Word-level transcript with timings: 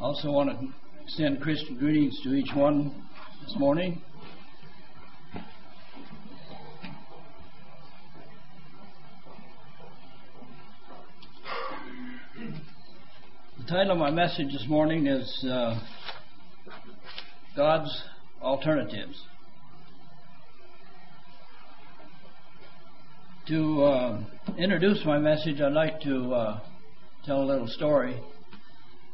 also 0.00 0.30
want 0.30 0.50
to 0.50 0.68
send 1.08 1.40
Christian 1.40 1.76
greetings 1.76 2.20
to 2.22 2.32
each 2.32 2.54
one 2.54 3.04
this 3.44 3.56
morning. 3.58 4.00
The 13.58 13.64
title 13.66 13.92
of 13.92 13.98
my 13.98 14.10
message 14.10 14.52
this 14.52 14.66
morning 14.68 15.08
is 15.08 15.44
uh, 15.50 15.80
God's 17.56 17.90
Alternatives. 18.40 19.20
To 23.48 23.82
uh, 23.82 24.20
introduce 24.56 25.04
my 25.04 25.18
message, 25.18 25.60
I'd 25.60 25.72
like 25.72 26.00
to 26.02 26.34
uh, 26.34 26.60
tell 27.24 27.42
a 27.42 27.44
little 27.44 27.66
story. 27.66 28.22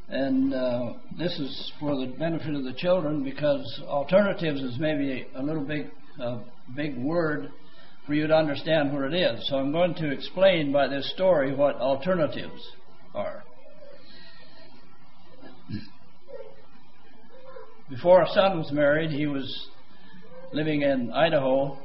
And 0.09 0.52
uh, 0.52 0.93
this 1.18 1.32
is 1.39 1.73
for 1.80 1.96
the 1.96 2.13
benefit 2.18 2.54
of 2.54 2.64
the 2.64 2.75
children 2.75 3.25
because 3.25 3.82
alternatives 3.86 4.61
is 4.61 4.79
maybe 4.79 5.27
a 5.35 5.43
little 5.43 5.64
big, 5.64 5.90
uh, 6.21 6.39
big 6.77 6.96
word 6.99 7.50
for 8.07 8.13
you 8.13 8.27
to 8.27 8.35
understand 8.35 8.93
what 8.93 9.13
it 9.13 9.14
is. 9.14 9.49
So 9.49 9.57
I'm 9.57 9.72
going 9.72 9.94
to 9.94 10.11
explain 10.11 10.72
by 10.72 10.89
this 10.89 11.11
story 11.14 11.54
what 11.54 11.77
alternatives 11.77 12.63
are. 13.14 13.43
Before 17.89 18.21
our 18.21 18.29
son 18.35 18.58
was 18.58 18.71
married, 18.72 19.11
he 19.11 19.27
was 19.27 19.68
living 20.52 20.82
in 20.82 21.13
Idaho, 21.13 21.79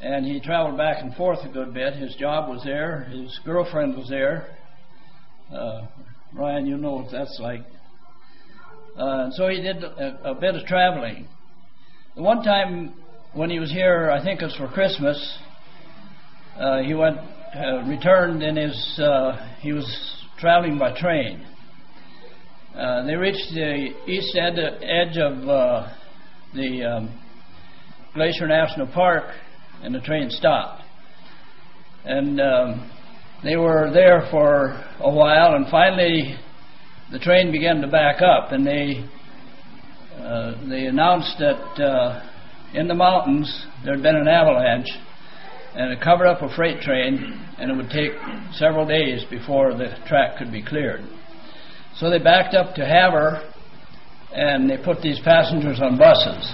and 0.00 0.24
he 0.24 0.40
traveled 0.40 0.78
back 0.78 1.02
and 1.02 1.14
forth 1.14 1.40
a 1.44 1.48
good 1.48 1.74
bit. 1.74 1.94
His 1.94 2.14
job 2.16 2.48
was 2.48 2.62
there, 2.64 3.04
his 3.04 3.38
girlfriend 3.44 3.96
was 3.96 4.08
there. 4.08 4.56
Uh, 5.52 5.86
Ryan, 6.34 6.66
you 6.66 6.76
know 6.76 6.92
what 6.92 7.10
that's 7.10 7.38
like. 7.40 7.62
Uh, 8.96 9.30
so 9.32 9.48
he 9.48 9.60
did 9.62 9.82
a, 9.82 10.30
a, 10.30 10.34
bit 10.34 10.54
of 10.54 10.66
traveling. 10.66 11.26
The 12.16 12.22
one 12.22 12.42
time 12.42 12.94
when 13.32 13.48
he 13.48 13.58
was 13.58 13.70
here, 13.70 14.10
I 14.10 14.22
think 14.22 14.42
it 14.42 14.44
was 14.44 14.56
for 14.56 14.68
Christmas, 14.68 15.38
uh, 16.58 16.80
he 16.80 16.94
went, 16.94 17.16
uh, 17.54 17.82
returned 17.86 18.42
in 18.42 18.56
his, 18.56 19.00
uh, 19.02 19.54
he 19.60 19.72
was 19.72 19.86
traveling 20.38 20.78
by 20.78 20.98
train. 20.98 21.46
Uh, 22.76 23.06
they 23.06 23.14
reached 23.14 23.54
the 23.54 23.90
east 24.06 24.36
ed- 24.36 24.58
edge 24.82 25.16
of 25.16 25.48
uh, 25.48 25.88
the 26.54 26.84
um, 26.84 27.20
Glacier 28.14 28.46
National 28.46 28.86
Park, 28.88 29.24
and 29.82 29.94
the 29.94 30.00
train 30.00 30.28
stopped. 30.30 30.82
And 32.04 32.40
um, 32.40 32.90
they 33.42 33.56
were 33.56 33.90
there 33.92 34.26
for 34.30 34.84
a 35.00 35.10
while, 35.10 35.54
and 35.54 35.66
finally 35.70 36.36
the 37.12 37.18
train 37.18 37.52
began 37.52 37.80
to 37.80 37.86
back 37.88 38.20
up, 38.20 38.52
and 38.52 38.66
they 38.66 39.08
uh, 40.18 40.68
they 40.68 40.86
announced 40.86 41.36
that 41.38 41.82
uh, 41.82 42.20
in 42.74 42.88
the 42.88 42.94
mountains 42.94 43.66
there 43.84 43.94
had 43.94 44.02
been 44.02 44.16
an 44.16 44.26
avalanche, 44.26 44.88
and 45.74 45.92
it 45.92 46.00
covered 46.02 46.26
up 46.26 46.42
a 46.42 46.54
freight 46.56 46.80
train, 46.80 47.40
and 47.58 47.70
it 47.70 47.76
would 47.76 47.90
take 47.90 48.10
several 48.54 48.84
days 48.84 49.24
before 49.30 49.74
the 49.74 49.96
track 50.08 50.36
could 50.36 50.50
be 50.50 50.62
cleared. 50.62 51.02
So 51.96 52.10
they 52.10 52.18
backed 52.18 52.54
up 52.54 52.74
to 52.74 52.84
Havre, 52.84 53.52
and 54.34 54.68
they 54.68 54.76
put 54.76 55.00
these 55.00 55.20
passengers 55.20 55.80
on 55.80 55.96
buses. 55.96 56.52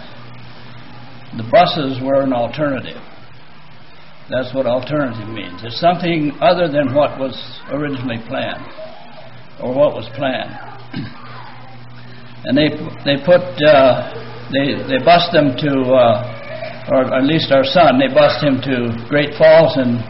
The 1.36 1.48
buses 1.50 2.00
were 2.02 2.20
an 2.22 2.32
alternative. 2.32 3.00
That's 4.30 4.54
what 4.54 4.64
alternative 4.64 5.28
means. 5.28 5.60
It's 5.64 5.78
something 5.78 6.32
other 6.40 6.66
than 6.66 6.94
what 6.94 7.20
was 7.20 7.36
originally 7.68 8.24
planned 8.26 8.64
or 9.60 9.76
what 9.76 9.92
was 9.92 10.08
planned. 10.16 10.48
and 12.48 12.56
they 12.56 12.72
they 13.04 13.20
put 13.20 13.44
uh, 13.60 14.08
they 14.48 14.80
they 14.88 15.04
bust 15.04 15.28
them 15.28 15.52
to 15.60 15.72
uh, 15.92 16.88
or 16.88 17.12
at 17.12 17.24
least 17.24 17.52
our 17.52 17.64
son 17.64 18.00
they 18.00 18.08
bust 18.08 18.40
him 18.40 18.64
to 18.64 18.96
Great 19.12 19.36
Falls 19.36 19.76
and 19.76 20.00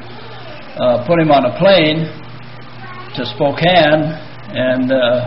uh, 0.78 1.02
put 1.10 1.19
him 1.19 1.34
on 1.34 1.50
a 1.50 1.54
plane 1.58 2.06
to 3.19 3.26
Spokane 3.34 4.14
and 4.54 4.94
uh, 4.94 5.26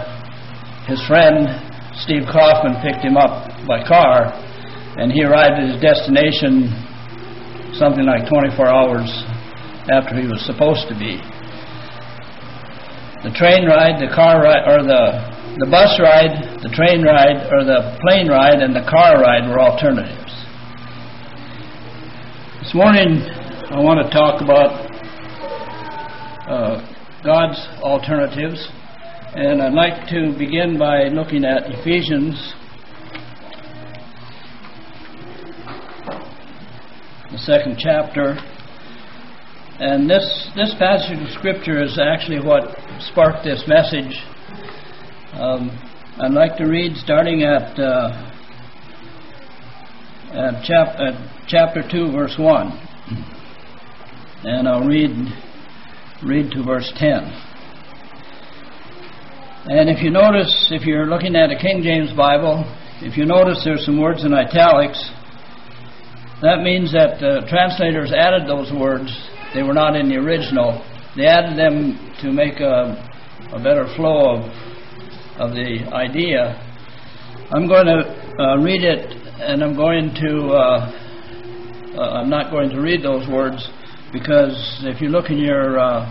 his 0.88 1.04
friend 1.12 1.44
Steve 2.08 2.24
Kaufman 2.32 2.80
picked 2.80 3.04
him 3.04 3.18
up 3.20 3.52
by 3.68 3.84
car 3.84 4.32
and 4.96 5.12
he 5.12 5.28
arrived 5.28 5.60
at 5.60 5.76
his 5.76 5.82
destination 5.84 6.72
something 7.78 8.06
like 8.06 8.28
24 8.28 8.68
hours 8.68 9.10
after 9.90 10.18
he 10.20 10.28
was 10.28 10.44
supposed 10.46 10.90
to 10.90 10.96
be. 10.98 11.22
The 13.24 13.34
train 13.34 13.66
ride, 13.66 14.02
the 14.02 14.14
car 14.14 14.42
ride, 14.44 14.66
or 14.66 14.84
the 14.84 15.38
the 15.58 15.66
bus 15.66 15.98
ride, 16.00 16.62
the 16.62 16.70
train 16.70 17.02
ride, 17.02 17.50
or 17.50 17.66
the 17.66 17.98
plane 18.02 18.28
ride, 18.30 18.62
and 18.62 18.76
the 18.76 18.86
car 18.86 19.20
ride 19.20 19.50
were 19.50 19.60
alternatives. 19.60 20.30
This 22.62 22.76
morning, 22.76 23.26
I 23.74 23.80
want 23.80 24.06
to 24.06 24.14
talk 24.14 24.42
about 24.42 24.70
uh, 26.46 26.78
God's 27.26 27.58
alternatives, 27.82 28.70
and 29.34 29.62
I'd 29.62 29.74
like 29.74 30.08
to 30.10 30.38
begin 30.38 30.78
by 30.78 31.10
looking 31.10 31.44
at 31.44 31.72
Ephesians 31.74 32.54
the 37.38 37.44
second 37.44 37.78
chapter. 37.78 38.36
And 39.80 40.10
this, 40.10 40.50
this 40.56 40.74
passage 40.80 41.20
of 41.20 41.30
Scripture 41.38 41.84
is 41.84 42.00
actually 42.00 42.40
what 42.40 42.76
sparked 43.12 43.44
this 43.44 43.64
message. 43.68 44.24
Um, 45.34 45.70
I'd 46.20 46.32
like 46.32 46.58
to 46.58 46.66
read 46.66 46.96
starting 46.98 47.44
at, 47.44 47.78
uh, 47.78 48.32
at, 50.34 50.64
chap- 50.64 51.00
at 51.00 51.48
chapter 51.48 51.84
2, 51.88 52.12
verse 52.12 52.36
1. 52.40 52.72
And 54.44 54.68
I'll 54.68 54.88
read, 54.88 55.12
read 56.24 56.52
to 56.52 56.64
verse 56.64 56.92
10. 56.98 57.12
And 59.70 59.90
if 59.90 60.02
you 60.02 60.10
notice, 60.10 60.70
if 60.72 60.88
you're 60.88 61.08
looking 61.08 61.36
at 61.36 61.52
a 61.52 61.60
King 61.60 61.84
James 61.84 62.12
Bible, 62.14 62.64
if 63.02 63.16
you 63.16 63.26
notice 63.26 63.62
there's 63.64 63.86
some 63.86 64.02
words 64.02 64.24
in 64.24 64.34
italics, 64.34 65.12
that 66.42 66.62
means 66.62 66.94
that 66.94 67.20
the 67.20 67.42
translators 67.50 68.14
added 68.14 68.48
those 68.48 68.72
words. 68.72 69.10
They 69.56 69.64
were 69.64 69.74
not 69.74 69.96
in 69.96 70.08
the 70.08 70.18
original. 70.18 70.86
They 71.16 71.26
added 71.26 71.58
them 71.58 71.98
to 72.22 72.32
make 72.32 72.60
a, 72.60 72.94
a 73.52 73.58
better 73.58 73.90
flow 73.96 74.38
of, 74.38 74.42
of 75.42 75.56
the 75.56 75.90
idea. 75.92 76.54
I'm 77.50 77.68
going 77.68 77.88
to 77.88 78.06
uh, 78.38 78.58
read 78.58 78.84
it, 78.84 79.18
and 79.42 79.64
I'm 79.64 79.76
going 79.76 80.14
to. 80.14 80.48
Uh, 80.54 81.04
uh, 81.98 82.22
I'm 82.22 82.30
not 82.30 82.52
going 82.52 82.70
to 82.70 82.80
read 82.80 83.02
those 83.02 83.28
words 83.28 83.68
because 84.14 84.54
if 84.84 85.02
you 85.02 85.10
look 85.10 85.32
in 85.32 85.40
your, 85.40 85.80
uh, 85.80 86.06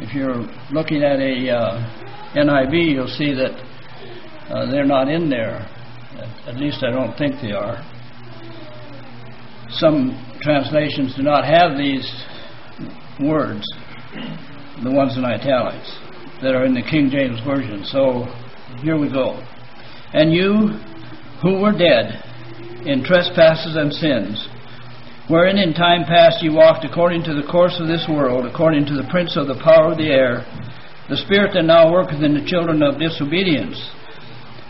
if 0.00 0.14
you're 0.14 0.48
looking 0.72 1.02
at 1.02 1.20
a 1.20 1.50
uh, 1.50 2.32
NIV, 2.34 2.92
you'll 2.94 3.06
see 3.06 3.34
that 3.34 3.52
they're 4.72 4.86
not 4.86 5.08
in 5.08 5.28
there. 5.28 5.68
At 6.46 6.56
least 6.56 6.82
I 6.82 6.90
don't 6.90 7.14
think 7.18 7.34
they 7.42 7.52
are 7.52 7.84
some 9.70 10.16
translations 10.40 11.14
do 11.16 11.22
not 11.22 11.44
have 11.44 11.76
these 11.76 12.06
words, 13.20 13.66
the 14.82 14.90
ones 14.90 15.16
in 15.16 15.24
italics, 15.24 15.90
that 16.42 16.54
are 16.54 16.64
in 16.64 16.74
the 16.74 16.82
King 16.82 17.10
James 17.10 17.40
Version. 17.44 17.84
So 17.84 18.24
here 18.82 18.98
we 18.98 19.10
go. 19.10 19.42
And 20.12 20.32
you 20.32 20.78
who 21.42 21.60
were 21.60 21.72
dead 21.72 22.24
in 22.86 23.04
trespasses 23.04 23.76
and 23.76 23.92
sins, 23.92 24.48
wherein 25.28 25.58
in 25.58 25.74
time 25.74 26.04
past 26.04 26.42
ye 26.42 26.48
walked 26.48 26.84
according 26.84 27.24
to 27.24 27.34
the 27.34 27.46
course 27.50 27.76
of 27.78 27.88
this 27.88 28.06
world, 28.08 28.46
according 28.46 28.86
to 28.86 28.94
the 28.94 29.08
prince 29.10 29.36
of 29.36 29.48
the 29.48 29.60
power 29.62 29.92
of 29.92 29.98
the 29.98 30.08
air, 30.08 30.46
the 31.08 31.16
spirit 31.16 31.52
that 31.54 31.64
now 31.64 31.90
worketh 31.90 32.22
in 32.22 32.34
the 32.34 32.44
children 32.44 32.82
of 32.82 32.98
disobedience 32.98 33.76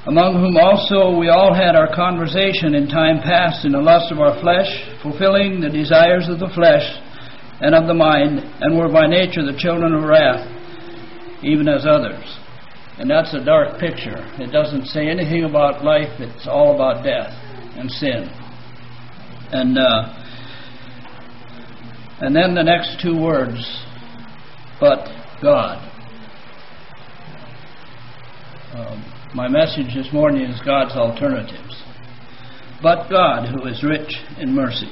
among 0.09 0.41
whom 0.41 0.57
also 0.57 1.19
we 1.19 1.29
all 1.29 1.53
had 1.53 1.77
our 1.77 1.95
conversation 1.95 2.75
in 2.75 2.89
time 2.89 3.21
past 3.21 3.67
in 3.67 3.73
the 3.73 3.79
lust 3.79 4.11
of 4.11 4.19
our 4.19 4.41
flesh, 4.41 4.67
fulfilling 5.03 5.61
the 5.61 5.69
desires 5.69 6.29
of 6.31 6.39
the 6.39 6.49
flesh 6.55 6.89
and 7.61 7.75
of 7.75 7.87
the 7.87 7.93
mind, 7.93 8.41
and 8.61 8.79
were 8.79 8.89
by 8.89 9.07
nature 9.07 9.45
the 9.45 9.59
children 9.59 9.93
of 9.93 10.03
wrath, 10.05 10.49
even 11.43 11.69
as 11.69 11.85
others. 11.85 12.25
And 12.97 13.11
that's 13.11 13.35
a 13.35 13.45
dark 13.45 13.79
picture. 13.79 14.17
It 14.41 14.51
doesn't 14.51 14.87
say 14.87 15.09
anything 15.09 15.45
about 15.45 15.85
life, 15.85 16.19
it's 16.21 16.49
all 16.49 16.75
about 16.75 17.05
death 17.05 17.31
and 17.77 17.91
sin. 17.91 18.31
And, 19.53 19.77
uh, 19.77 20.09
and 22.21 22.35
then 22.35 22.55
the 22.55 22.65
next 22.65 23.03
two 23.03 23.21
words, 23.21 23.61
but 24.81 25.07
God. 25.43 25.85
Um, 28.73 29.08
my 29.35 29.47
message 29.47 29.95
this 29.95 30.11
morning 30.13 30.43
is 30.43 30.61
God's 30.65 30.97
alternatives. 30.97 31.83
But 32.83 33.11
God, 33.11 33.49
who 33.49 33.67
is 33.67 33.85
rich 33.85 34.11
in 34.39 34.55
mercy, 34.55 34.91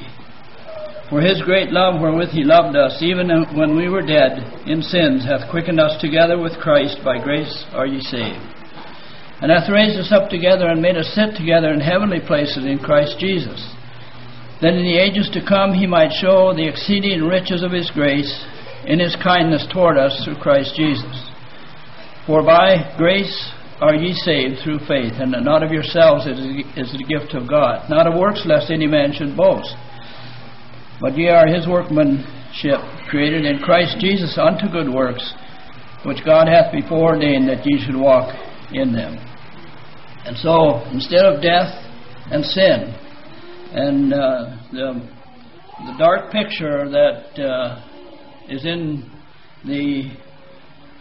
for 1.09 1.21
his 1.23 1.41
great 1.43 1.71
love 1.71 2.01
wherewith 2.01 2.31
he 2.31 2.45
loved 2.45 2.77
us, 2.77 2.99
even 3.01 3.29
when 3.57 3.77
we 3.77 3.89
were 3.89 4.03
dead 4.05 4.39
in 4.67 4.83
sins, 4.83 5.25
hath 5.25 5.51
quickened 5.51 5.81
us 5.81 5.99
together 6.01 6.39
with 6.39 6.59
Christ. 6.59 6.99
By 7.05 7.23
grace 7.23 7.65
are 7.73 7.87
ye 7.87 8.01
saved. 8.01 8.43
and 9.41 9.53
hath 9.53 9.69
raised 9.71 9.99
us 9.99 10.13
up 10.13 10.31
together 10.31 10.67
and 10.69 10.81
made 10.81 10.97
us 10.97 11.13
sit 11.15 11.37
together 11.37 11.69
in 11.69 11.81
heavenly 11.81 12.21
places 12.21 12.65
in 12.65 12.79
Christ 12.79 13.19
Jesus, 13.19 13.61
that 14.63 14.73
in 14.73 14.83
the 14.83 14.99
ages 14.99 15.29
to 15.33 15.45
come 15.47 15.75
he 15.75 15.87
might 15.87 16.13
show 16.13 16.55
the 16.55 16.67
exceeding 16.67 17.23
riches 17.23 17.63
of 17.63 17.73
his 17.73 17.91
grace 17.91 18.45
in 18.87 18.99
his 18.99 19.17
kindness 19.17 19.67
toward 19.73 19.99
us 19.99 20.25
through 20.25 20.37
Christ 20.37 20.75
Jesus. 20.75 21.31
For 22.27 22.43
by 22.43 22.95
grace 22.97 23.53
are 23.81 23.95
ye 23.95 24.15
saved 24.15 24.57
through 24.63 24.79
faith, 24.81 25.13
and 25.19 25.33
not 25.45 25.63
of 25.63 25.71
yourselves 25.71 26.27
is 26.27 26.93
the 26.93 27.05
gift 27.09 27.35
of 27.35 27.49
God, 27.49 27.91
not 27.91 28.07
of 28.07 28.19
works, 28.19 28.43
lest 28.47 28.71
any 28.71 28.87
man 28.87 29.13
should 29.13 29.37
boast. 29.37 29.75
But 31.01 31.17
ye 31.17 31.29
are 31.29 31.47
his 31.47 31.67
workmanship, 31.67 32.81
created 33.09 33.45
in 33.45 33.59
Christ 33.59 33.99
Jesus 33.99 34.39
unto 34.39 34.69
good 34.69 34.93
works, 34.93 35.35
which 36.05 36.25
God 36.25 36.49
hath 36.49 36.73
before 36.73 37.15
ordained 37.15 37.49
that 37.49 37.67
ye 37.67 37.85
should 37.85 37.97
walk 37.97 38.35
in 38.73 38.93
them. 38.93 39.17
And 40.25 40.37
so, 40.39 40.83
instead 40.91 41.25
of 41.27 41.43
death 41.43 41.69
and 42.31 42.45
sin, 42.45 42.95
and 43.73 44.13
uh, 44.13 44.57
the, 44.73 45.09
the 45.87 45.95
dark 45.99 46.33
picture 46.33 46.89
that 46.89 47.39
uh, 47.39 47.85
is 48.49 48.65
in 48.65 49.11
the 49.65 50.17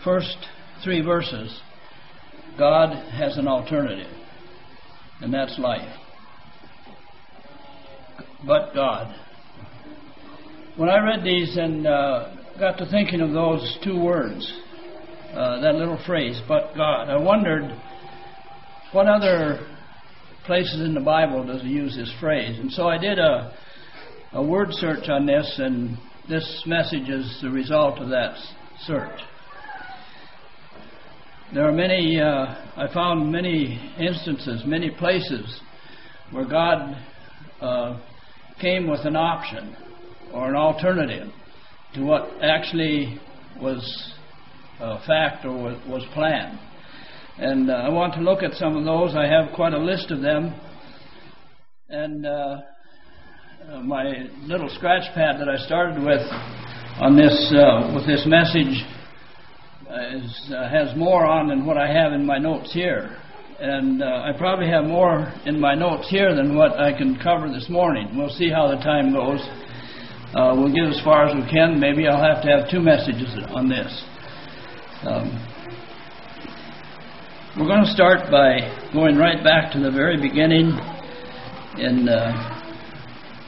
first 0.04 0.38
three 0.84 1.02
verses, 1.02 1.62
God 2.58 2.96
has 3.12 3.38
an 3.38 3.48
alternative, 3.48 4.12
and 5.22 5.34
that's 5.34 5.58
life. 5.60 5.98
But 8.46 8.74
God. 8.74 9.14
When 10.78 10.90
I 10.90 11.00
read 11.00 11.24
these 11.24 11.58
and 11.58 11.88
uh, 11.88 12.36
got 12.60 12.78
to 12.78 12.86
thinking 12.90 13.22
of 13.22 13.32
those 13.32 13.78
two 13.84 14.00
words, 14.00 14.52
uh, 15.34 15.62
that 15.62 15.76
little 15.76 16.00
phrase, 16.06 16.42
but 16.48 16.76
God, 16.76 17.10
I 17.10 17.18
wondered 17.18 17.72
what 18.92 19.08
other 19.08 19.68
places 20.46 20.82
in 20.82 20.94
the 20.94 21.02
Bible 21.02 21.46
does 21.46 21.62
he 21.62 21.70
use 21.70 21.96
this 21.96 22.14
phrase? 22.20 22.58
And 22.60 22.72
so 22.72 22.88
I 22.88 22.98
did 22.98 23.20
a, 23.20 23.54
a 24.34 24.44
word 24.44 24.68
search 24.72 25.10
on 25.10 25.26
this, 25.26 25.56
and 25.58 25.98
this 26.30 26.64
message 26.66 27.10
is 27.10 27.40
the 27.42 27.50
result 27.50 28.00
of 28.00 28.10
that 28.10 28.38
search. 28.82 29.20
There 31.54 31.68
are 31.68 31.72
many, 31.72 32.20
uh, 32.20 32.26
I 32.76 32.92
found 32.92 33.32
many 33.32 33.80
instances, 34.00 34.64
many 34.66 34.90
places 34.90 35.62
where 36.32 36.44
God 36.44 36.98
uh, 37.62 38.00
came 38.60 38.90
with 38.90 39.02
an 39.02 39.16
option 39.16 39.76
or 40.34 40.50
an 40.50 40.56
alternative 40.56 41.28
to 41.94 42.02
what 42.02 42.28
actually 42.42 43.20
was 43.62 44.14
a 44.80 45.06
fact 45.06 45.46
or 45.46 45.56
was 45.88 46.04
planned. 46.16 46.58
And 47.38 47.70
uh, 47.70 47.74
I 47.74 47.90
want 47.90 48.16
to 48.16 48.22
look 48.22 48.42
at 48.42 48.54
some 48.54 48.76
of 48.76 48.84
those. 48.84 49.16
I 49.16 49.28
have 49.28 49.54
quite 49.56 49.74
a 49.74 49.78
list 49.78 50.10
of 50.10 50.22
them. 50.22 50.60
And 51.90 52.26
uh, 52.26 52.58
uh 53.70 53.82
my 53.82 54.26
little 54.42 54.70
scratch 54.70 55.14
pad 55.14 55.40
that 55.40 55.48
I 55.48 55.58
started 55.58 56.04
with 56.04 56.22
on 57.00 57.16
this 57.16 57.54
uh, 57.56 57.94
with 57.94 58.08
this 58.08 58.26
message 58.26 58.84
is, 60.12 60.52
uh, 60.54 60.70
has 60.70 60.96
more 60.96 61.26
on 61.26 61.48
than 61.48 61.66
what 61.66 61.78
I 61.78 61.88
have 61.92 62.14
in 62.14 62.26
my 62.26 62.38
notes 62.38 62.74
here. 62.74 63.18
And 63.60 64.04
uh, 64.04 64.24
I 64.26 64.32
probably 64.38 64.68
have 64.68 64.84
more 64.84 65.32
in 65.46 65.60
my 65.60 65.76
notes 65.76 66.10
here 66.10 66.36
than 66.36 66.56
what 66.56 66.78
I 66.80 66.92
can 66.92 67.18
cover 67.18 67.48
this 67.50 67.70
morning. 67.70 68.18
We'll 68.18 68.30
see 68.30 68.50
how 68.50 68.68
the 68.68 68.76
time 68.84 69.14
goes. 69.14 69.40
Uh, 70.36 70.54
we'll 70.58 70.74
get 70.74 70.84
as 70.86 71.02
far 71.04 71.28
as 71.28 71.36
we 71.36 71.50
can. 71.50 71.80
Maybe 71.80 72.08
I'll 72.08 72.22
have 72.22 72.44
to 72.44 72.50
have 72.50 72.70
two 72.70 72.82
messages 72.82 73.34
on 73.54 73.70
this. 73.70 74.04
Um, 75.04 75.32
we're 77.58 77.68
going 77.68 77.86
to 77.86 77.92
start 77.92 78.30
by 78.30 78.60
going 78.92 79.16
right 79.16 79.42
back 79.42 79.72
to 79.72 79.80
the 79.80 79.92
very 79.92 80.20
beginning 80.20 80.78
in 81.78 82.10
uh, 82.10 82.56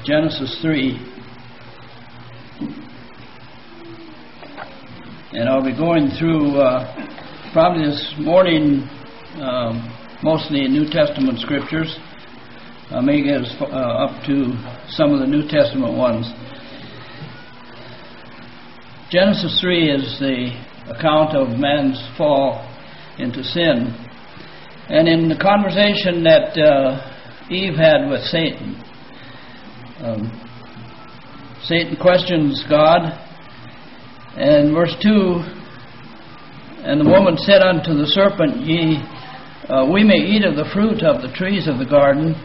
Genesis 0.05 0.59
3. 0.61 1.16
And 5.37 5.47
I'll 5.47 5.63
be 5.63 5.77
going 5.77 6.09
through 6.17 6.57
uh, 6.57 7.53
probably 7.53 7.85
this 7.85 8.15
morning 8.17 8.89
um, 9.35 9.85
mostly 10.23 10.67
New 10.67 10.89
Testament 10.89 11.37
scriptures. 11.37 11.95
I 12.89 13.01
may 13.01 13.21
get 13.21 13.41
uh, 13.61 13.65
up 13.65 14.25
to 14.25 14.57
some 14.89 15.13
of 15.13 15.19
the 15.19 15.27
New 15.27 15.47
Testament 15.47 15.95
ones. 15.95 16.25
Genesis 19.11 19.61
3 19.61 19.91
is 19.91 20.17
the 20.19 20.49
account 20.89 21.35
of 21.35 21.49
man's 21.59 22.01
fall 22.17 22.67
into 23.19 23.43
sin. 23.43 23.93
And 24.89 25.07
in 25.07 25.29
the 25.29 25.37
conversation 25.37 26.23
that 26.23 26.57
uh, 26.57 27.47
Eve 27.51 27.75
had 27.75 28.09
with 28.09 28.23
Satan, 28.23 28.73
um, 29.99 31.61
Satan 31.61 31.95
questions 31.95 32.65
God 32.67 33.26
and 34.37 34.73
verse 34.73 34.95
2 35.01 35.09
And 36.85 37.01
the 37.01 37.09
woman 37.09 37.37
said 37.37 37.61
unto 37.61 37.97
the 37.97 38.05
serpent, 38.05 38.61
Ye, 38.61 39.01
uh, 39.67 39.89
we 39.91 40.03
may 40.03 40.21
eat 40.21 40.45
of 40.45 40.55
the 40.55 40.69
fruit 40.73 41.01
of 41.01 41.21
the 41.21 41.33
trees 41.35 41.67
of 41.67 41.79
the 41.79 41.89
garden, 41.89 42.35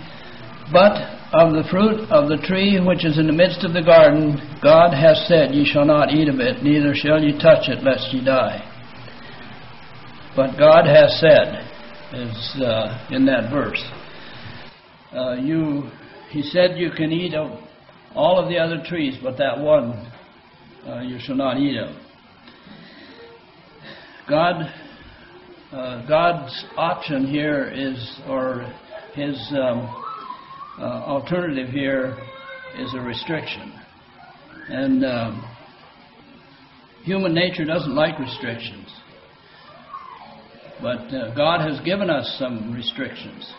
but 0.72 0.96
of 1.34 1.52
the 1.52 1.68
fruit 1.70 2.08
of 2.10 2.28
the 2.28 2.40
tree 2.46 2.80
which 2.80 3.04
is 3.04 3.18
in 3.18 3.26
the 3.26 3.32
midst 3.32 3.62
of 3.62 3.74
the 3.74 3.82
garden, 3.82 4.40
God 4.62 4.94
hath 4.94 5.18
said, 5.28 5.52
Ye 5.52 5.66
shall 5.66 5.84
not 5.84 6.12
eat 6.12 6.28
of 6.28 6.40
it, 6.40 6.62
neither 6.62 6.94
shall 6.94 7.22
ye 7.22 7.32
touch 7.38 7.68
it, 7.68 7.84
lest 7.84 8.12
ye 8.12 8.24
die. 8.24 8.60
But 10.34 10.56
God 10.58 10.86
hath 10.86 11.10
said, 11.10 11.68
is 12.14 12.62
uh, 12.62 13.06
in 13.10 13.26
that 13.26 13.50
verse. 13.50 13.82
Uh, 15.14 15.34
you, 15.34 15.90
he 16.30 16.42
said, 16.42 16.78
you 16.78 16.90
can 16.90 17.12
eat 17.12 17.34
of 17.34 17.58
all 18.14 18.38
of 18.38 18.48
the 18.48 18.58
other 18.58 18.82
trees, 18.86 19.18
but 19.22 19.36
that 19.38 19.58
one 19.58 20.11
uh, 20.86 21.00
you 21.00 21.18
shall 21.20 21.36
not 21.36 21.58
eat 21.58 21.78
of. 21.78 21.94
God, 24.28 24.72
uh, 25.72 26.06
God's 26.06 26.64
option 26.76 27.26
here 27.26 27.70
is, 27.74 28.20
or 28.28 28.62
his 29.14 29.36
um, 29.52 30.04
uh, 30.78 30.82
alternative 30.82 31.68
here 31.68 32.16
is 32.78 32.94
a 32.94 33.00
restriction. 33.00 33.72
And 34.68 35.04
um, 35.04 35.56
human 37.04 37.34
nature 37.34 37.64
doesn't 37.64 37.94
like 37.94 38.18
restrictions. 38.18 38.88
But 40.80 41.14
uh, 41.14 41.34
God 41.34 41.60
has 41.68 41.80
given 41.84 42.10
us 42.10 42.36
some 42.38 42.72
restrictions. 42.72 43.52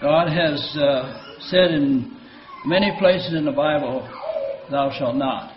God 0.00 0.28
has 0.28 0.76
uh, 0.76 1.36
said 1.40 1.70
in 1.70 2.16
many 2.66 2.92
places 2.98 3.34
in 3.34 3.44
the 3.44 3.52
Bible, 3.52 4.08
Thou 4.70 4.90
shalt 4.98 5.16
not. 5.16 5.55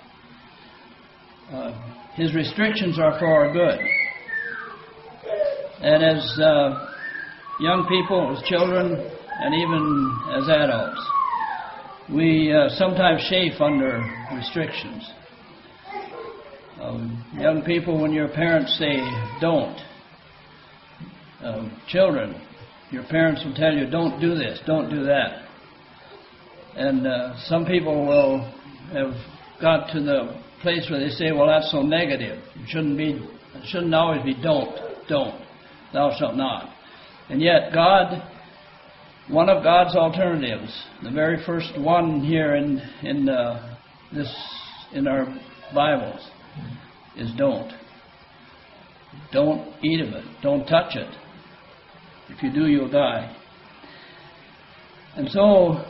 Uh, 1.51 1.71
his 2.15 2.35
restrictions 2.35 2.99
are 2.99 3.17
for 3.17 3.25
our 3.25 3.51
good. 3.51 3.79
And 5.81 6.03
as 6.03 6.39
uh, 6.39 6.87
young 7.59 7.87
people, 7.89 8.37
as 8.37 8.43
children, 8.47 8.93
and 9.41 9.55
even 9.55 10.19
as 10.35 10.47
adults, 10.47 11.01
we 12.13 12.53
uh, 12.53 12.69
sometimes 12.69 13.25
chafe 13.29 13.59
under 13.59 13.99
restrictions. 14.35 15.09
Um, 16.79 17.25
young 17.33 17.63
people, 17.63 17.99
when 17.99 18.11
your 18.11 18.27
parents 18.27 18.77
say 18.77 18.97
don't, 19.41 19.79
um, 21.43 21.81
children, 21.87 22.39
your 22.91 23.05
parents 23.05 23.43
will 23.43 23.55
tell 23.55 23.73
you, 23.73 23.89
don't 23.89 24.19
do 24.21 24.35
this, 24.35 24.59
don't 24.67 24.89
do 24.89 25.03
that. 25.05 25.47
And 26.75 27.07
uh, 27.07 27.37
some 27.45 27.65
people 27.65 28.05
will 28.05 28.39
have 28.93 29.13
got 29.61 29.91
to 29.93 30.01
the 30.01 30.48
place 30.61 30.87
where 30.89 30.99
they 30.99 31.09
say, 31.09 31.31
well, 31.31 31.47
that's 31.47 31.71
so 31.71 31.81
negative. 31.81 32.41
It 32.55 32.69
shouldn't 32.69 32.97
be, 32.97 33.11
it 33.55 33.65
shouldn't 33.65 33.93
always 33.93 34.23
be 34.23 34.33
don't, 34.41 34.75
don't, 35.07 35.41
thou 35.93 36.15
shalt 36.17 36.35
not. 36.35 36.69
And 37.29 37.41
yet, 37.41 37.71
God, 37.73 38.21
one 39.29 39.49
of 39.49 39.63
God's 39.63 39.95
alternatives, 39.95 40.71
the 41.03 41.11
very 41.11 41.43
first 41.45 41.79
one 41.79 42.21
here 42.21 42.55
in 42.55 42.81
in 43.03 43.29
uh, 43.29 43.77
this 44.11 44.33
in 44.91 45.07
our 45.07 45.27
Bibles, 45.73 46.27
is 47.15 47.31
don't. 47.37 47.71
Don't 49.31 49.75
eat 49.83 50.01
of 50.01 50.09
it. 50.09 50.25
Don't 50.41 50.65
touch 50.65 50.95
it. 50.95 51.13
If 52.29 52.41
you 52.41 52.51
do, 52.51 52.67
you'll 52.67 52.89
die. 52.89 53.35
And 55.15 55.29
so, 55.29 55.83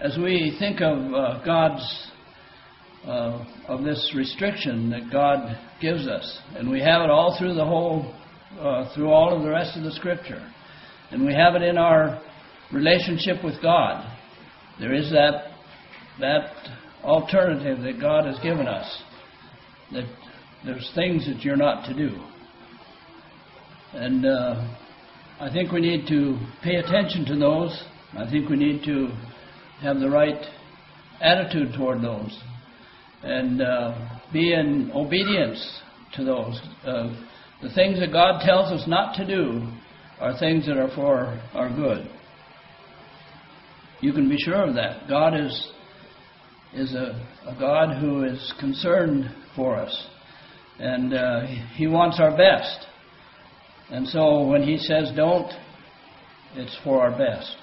as 0.00 0.16
we 0.18 0.56
think 0.58 0.80
of 0.80 1.14
uh, 1.14 1.44
God's 1.44 2.09
uh, 3.06 3.44
of 3.68 3.82
this 3.82 4.12
restriction 4.14 4.90
that 4.90 5.10
God 5.10 5.56
gives 5.80 6.06
us, 6.06 6.38
and 6.54 6.70
we 6.70 6.80
have 6.80 7.02
it 7.02 7.10
all 7.10 7.36
through 7.38 7.54
the 7.54 7.64
whole, 7.64 8.14
uh, 8.58 8.94
through 8.94 9.08
all 9.08 9.34
of 9.34 9.42
the 9.42 9.48
rest 9.48 9.76
of 9.76 9.84
the 9.84 9.92
Scripture, 9.92 10.46
and 11.10 11.24
we 11.24 11.32
have 11.32 11.54
it 11.54 11.62
in 11.62 11.78
our 11.78 12.20
relationship 12.72 13.42
with 13.42 13.60
God. 13.62 14.04
There 14.78 14.94
is 14.94 15.10
that 15.10 15.52
that 16.20 16.52
alternative 17.02 17.80
that 17.82 17.98
God 18.00 18.26
has 18.26 18.38
given 18.40 18.68
us. 18.68 19.02
That 19.92 20.04
there's 20.64 20.90
things 20.94 21.26
that 21.26 21.42
you're 21.42 21.56
not 21.56 21.86
to 21.86 21.94
do, 21.94 22.10
and 23.94 24.26
uh, 24.26 24.76
I 25.40 25.50
think 25.50 25.72
we 25.72 25.80
need 25.80 26.06
to 26.08 26.38
pay 26.62 26.76
attention 26.76 27.24
to 27.26 27.36
those. 27.36 27.82
I 28.12 28.30
think 28.30 28.50
we 28.50 28.56
need 28.56 28.84
to 28.84 29.08
have 29.80 30.00
the 30.00 30.10
right 30.10 30.44
attitude 31.22 31.72
toward 31.74 32.02
those 32.02 32.38
and 33.22 33.60
uh, 33.60 34.18
be 34.32 34.52
in 34.52 34.90
obedience 34.94 35.80
to 36.14 36.24
those. 36.24 36.60
Uh, 36.84 37.14
the 37.62 37.70
things 37.74 37.98
that 38.00 38.12
God 38.12 38.40
tells 38.44 38.72
us 38.72 38.88
not 38.88 39.14
to 39.16 39.26
do 39.26 39.66
are 40.18 40.38
things 40.38 40.66
that 40.66 40.76
are 40.76 40.90
for 40.94 41.40
our 41.54 41.68
good. 41.74 42.08
You 44.00 44.12
can 44.12 44.28
be 44.28 44.38
sure 44.38 44.66
of 44.66 44.74
that. 44.74 45.08
God 45.08 45.38
is 45.38 45.72
is 46.72 46.94
a, 46.94 47.28
a 47.48 47.56
God 47.58 48.00
who 48.00 48.22
is 48.24 48.54
concerned 48.60 49.24
for 49.56 49.76
us, 49.76 50.06
and 50.78 51.12
uh, 51.12 51.46
He 51.74 51.86
wants 51.86 52.18
our 52.20 52.36
best. 52.36 52.86
And 53.90 54.06
so 54.06 54.46
when 54.46 54.62
He 54.62 54.78
says 54.78 55.10
don't, 55.16 55.52
it's 56.54 56.76
for 56.84 57.02
our 57.02 57.16
best. 57.16 57.56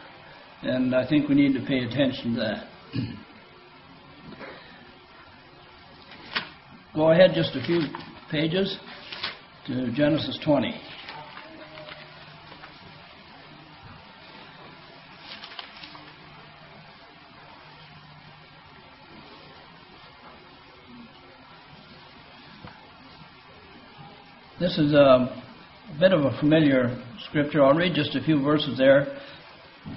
And 0.61 0.93
I 0.93 1.07
think 1.07 1.29
we 1.29 1.35
need 1.35 1.53
to 1.53 1.65
pay 1.65 1.79
attention 1.79 2.35
to 2.35 2.39
that. 2.39 2.67
Go 6.97 7.11
ahead 7.11 7.33
just 7.35 7.55
a 7.55 7.63
few 7.63 7.81
pages 8.31 8.75
to 9.67 9.91
Genesis 9.93 10.39
20. 10.43 10.73
This 24.59 24.79
is 24.79 24.93
a 24.93 25.39
bit 25.99 26.13
of 26.13 26.21
a 26.21 26.35
familiar 26.39 26.99
scripture. 27.29 27.63
I'll 27.63 27.75
read 27.75 27.93
just 27.93 28.15
a 28.15 28.23
few 28.23 28.41
verses 28.41 28.75
there, 28.75 29.19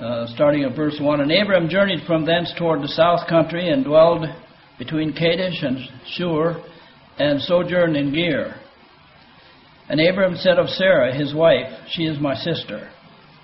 uh, 0.02 0.26
starting 0.26 0.64
at 0.64 0.76
verse 0.76 0.98
1. 1.00 1.22
And 1.22 1.32
Abram 1.32 1.70
journeyed 1.70 2.06
from 2.06 2.26
thence 2.26 2.52
toward 2.58 2.82
the 2.82 2.88
south 2.88 3.26
country 3.26 3.70
and 3.70 3.86
dwelled 3.86 4.26
between 4.78 5.14
Kadesh 5.14 5.62
and 5.62 5.78
Shur 6.06 6.62
and 7.18 7.40
sojourned 7.40 7.96
in 7.96 8.12
Gerar. 8.12 8.54
And 9.88 10.00
Abram 10.00 10.36
said 10.36 10.58
of 10.58 10.68
Sarah, 10.68 11.12
his 11.12 11.34
wife, 11.34 11.66
She 11.90 12.04
is 12.04 12.20
my 12.20 12.34
sister. 12.34 12.90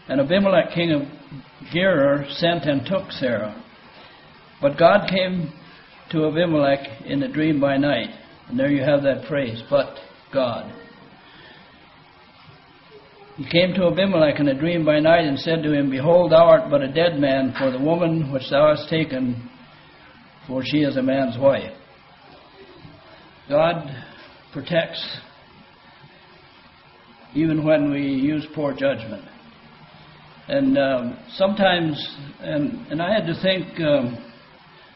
And 0.08 0.20
Abimelech, 0.20 0.72
king 0.74 0.92
of 0.92 1.02
Gerar, 1.72 2.24
sent 2.30 2.64
and 2.64 2.86
took 2.86 3.10
Sarah. 3.10 3.62
But 4.62 4.78
God 4.78 5.08
came 5.08 5.52
to 6.12 6.26
Abimelech 6.26 7.02
in 7.04 7.22
a 7.22 7.32
dream 7.32 7.60
by 7.60 7.76
night. 7.76 8.10
And 8.48 8.58
there 8.58 8.70
you 8.70 8.84
have 8.84 9.02
that 9.02 9.26
phrase, 9.28 9.60
but 9.68 9.96
God. 10.32 10.72
He 13.36 13.48
came 13.50 13.74
to 13.74 13.88
Abimelech 13.88 14.40
in 14.40 14.48
a 14.48 14.58
dream 14.58 14.84
by 14.84 15.00
night 15.00 15.24
and 15.24 15.38
said 15.38 15.62
to 15.62 15.72
him, 15.72 15.90
Behold, 15.90 16.32
thou 16.32 16.46
art 16.46 16.70
but 16.70 16.80
a 16.80 16.92
dead 16.92 17.18
man 17.18 17.54
for 17.58 17.70
the 17.70 17.78
woman 17.78 18.32
which 18.32 18.48
thou 18.50 18.74
hast 18.74 18.88
taken, 18.88 19.50
for 20.46 20.62
she 20.64 20.78
is 20.78 20.96
a 20.96 21.02
man's 21.02 21.36
wife. 21.36 21.72
God 23.48 23.88
protects 24.52 25.18
even 27.34 27.64
when 27.64 27.90
we 27.90 28.00
use 28.00 28.46
poor 28.54 28.72
judgment. 28.72 29.24
And 30.48 30.78
um, 30.78 31.18
sometimes, 31.34 32.16
and, 32.40 32.86
and 32.88 33.02
I 33.02 33.12
had 33.12 33.26
to 33.26 33.34
think, 33.42 33.80
um, 33.80 34.32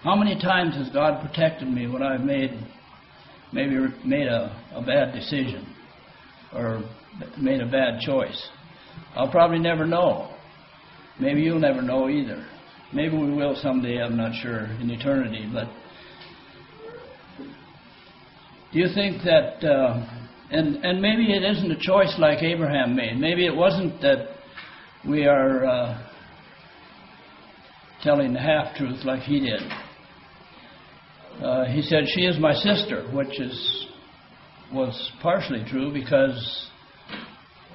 how 0.02 0.16
many 0.16 0.40
times 0.40 0.76
has 0.76 0.88
God 0.90 1.26
protected 1.26 1.68
me 1.68 1.86
when 1.86 2.02
I've 2.02 2.22
made 2.22 2.52
maybe 3.52 3.76
made 4.04 4.28
a, 4.28 4.56
a 4.74 4.82
bad 4.82 5.12
decision 5.12 5.74
or 6.54 6.82
made 7.38 7.60
a 7.60 7.66
bad 7.66 8.00
choice. 8.00 8.48
I'll 9.14 9.30
probably 9.30 9.58
never 9.58 9.86
know. 9.86 10.34
Maybe 11.20 11.42
you'll 11.42 11.60
never 11.60 11.82
know 11.82 12.08
either. 12.08 12.46
Maybe 12.92 13.16
we 13.16 13.30
will 13.30 13.56
someday, 13.56 13.98
I'm 13.98 14.16
not 14.16 14.32
sure, 14.42 14.64
in 14.80 14.90
eternity. 14.90 15.48
But 15.52 15.68
do 18.72 18.78
you 18.78 18.88
think 18.94 19.22
that, 19.24 19.66
uh, 19.66 20.06
and, 20.50 20.76
and 20.84 21.00
maybe 21.00 21.32
it 21.32 21.42
isn't 21.42 21.70
a 21.70 21.78
choice 21.78 22.14
like 22.18 22.42
Abraham 22.42 22.94
made. 22.94 23.18
Maybe 23.18 23.46
it 23.46 23.54
wasn't 23.54 24.00
that 24.02 24.28
we 25.08 25.26
are 25.26 25.64
uh, 25.64 26.06
telling 28.02 28.32
the 28.32 28.40
half 28.40 28.76
truth 28.76 29.04
like 29.04 29.22
he 29.22 29.40
did. 29.40 29.62
Uh, 31.42 31.64
he 31.64 31.82
said, 31.82 32.04
She 32.14 32.22
is 32.22 32.38
my 32.38 32.52
sister, 32.52 33.08
which 33.12 33.40
is 33.40 33.86
was 34.72 35.12
partially 35.20 35.64
true 35.68 35.92
because 35.92 36.70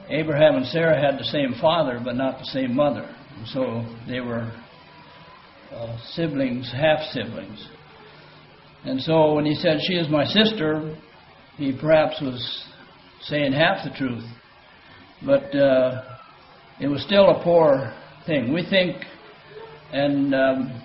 Abraham 0.09 0.55
and 0.55 0.65
Sarah 0.67 0.99
had 0.99 1.19
the 1.19 1.25
same 1.25 1.55
father, 1.59 1.99
but 2.03 2.15
not 2.15 2.39
the 2.39 2.45
same 2.45 2.75
mother. 2.75 3.13
And 3.37 3.47
so 3.47 3.85
they 4.07 4.21
were 4.21 4.51
uh, 5.73 5.97
siblings, 6.13 6.71
half 6.71 6.99
siblings. 7.11 7.67
And 8.85 9.01
so 9.01 9.33
when 9.33 9.45
he 9.45 9.55
said, 9.55 9.79
She 9.87 9.95
is 9.95 10.07
my 10.09 10.25
sister, 10.25 10.95
he 11.57 11.75
perhaps 11.79 12.21
was 12.21 12.65
saying 13.21 13.53
half 13.53 13.83
the 13.83 13.97
truth. 13.97 14.23
But 15.25 15.55
uh, 15.55 16.03
it 16.79 16.87
was 16.87 17.01
still 17.01 17.29
a 17.29 17.43
poor 17.43 17.95
thing. 18.27 18.53
We 18.53 18.63
think, 18.69 18.97
and 19.91 20.35
um, 20.35 20.83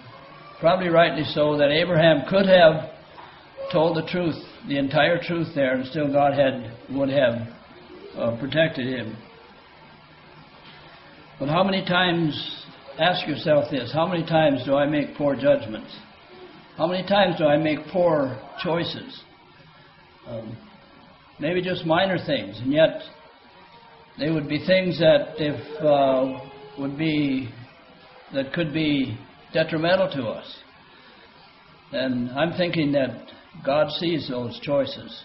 probably 0.60 0.88
rightly 0.88 1.24
so, 1.24 1.58
that 1.58 1.70
Abraham 1.70 2.22
could 2.28 2.46
have 2.46 2.90
told 3.70 3.96
the 3.96 4.08
truth, 4.08 4.36
the 4.66 4.78
entire 4.78 5.20
truth 5.22 5.48
there, 5.54 5.74
and 5.74 5.86
still 5.86 6.10
God 6.10 6.32
had 6.32 6.72
would 6.90 7.10
have 7.10 7.48
uh, 8.16 8.36
protected 8.40 8.86
him. 8.86 9.16
But 11.38 11.48
how 11.48 11.64
many 11.64 11.84
times, 11.84 12.64
ask 12.98 13.26
yourself 13.26 13.70
this, 13.70 13.92
how 13.92 14.06
many 14.06 14.24
times 14.24 14.62
do 14.64 14.74
I 14.76 14.86
make 14.86 15.14
poor 15.16 15.36
judgments? 15.36 15.94
How 16.80 16.86
many 16.86 17.06
times 17.06 17.36
do 17.36 17.44
I 17.44 17.58
make 17.58 17.78
poor 17.92 18.40
choices? 18.64 19.22
Um, 20.26 20.56
maybe 21.38 21.60
just 21.60 21.84
minor 21.84 22.16
things, 22.16 22.58
and 22.58 22.72
yet 22.72 23.02
they 24.18 24.30
would 24.30 24.48
be 24.48 24.64
things 24.66 24.98
that 24.98 25.34
if 25.36 25.60
uh, 25.84 26.40
would 26.78 26.96
be 26.96 27.50
that 28.32 28.54
could 28.54 28.72
be 28.72 29.14
detrimental 29.52 30.10
to 30.12 30.28
us. 30.28 30.56
And 31.92 32.30
I'm 32.30 32.56
thinking 32.56 32.92
that 32.92 33.26
God 33.62 33.90
sees 33.90 34.26
those 34.30 34.58
choices. 34.60 35.22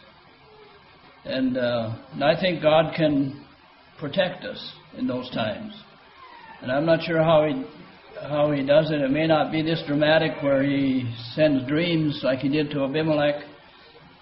And, 1.24 1.58
uh, 1.58 1.96
and 2.12 2.22
I 2.26 2.38
think 2.38 2.62
God 2.62 2.94
can 2.98 3.46
protect 3.98 4.44
us 4.44 4.74
in 4.98 5.08
those 5.08 5.30
times. 5.30 5.74
And 6.62 6.70
I'm 6.70 6.86
not 6.86 7.02
sure 7.04 7.24
how 7.24 7.46
he 7.46 7.64
how 8.22 8.52
he 8.52 8.66
does 8.66 8.92
it. 8.92 9.02
It 9.02 9.12
may 9.12 9.28
not 9.28 9.52
be 9.52 9.62
this 9.62 9.84
dramatic 9.88 10.42
where 10.42 10.64
he 10.64 11.14
sends 11.34 11.68
dreams 11.68 12.22
like 12.24 12.40
he 12.40 12.50
did 12.50 12.72
to 12.72 12.84
Abimelech, 12.84 13.44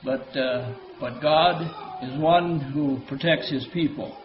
but 0.03 0.35
uh, 0.37 0.73
but 0.99 1.21
God 1.21 1.61
is 2.03 2.19
one 2.19 2.59
who 2.59 2.99
protects 3.07 3.49
his 3.49 3.67
people 3.73 4.17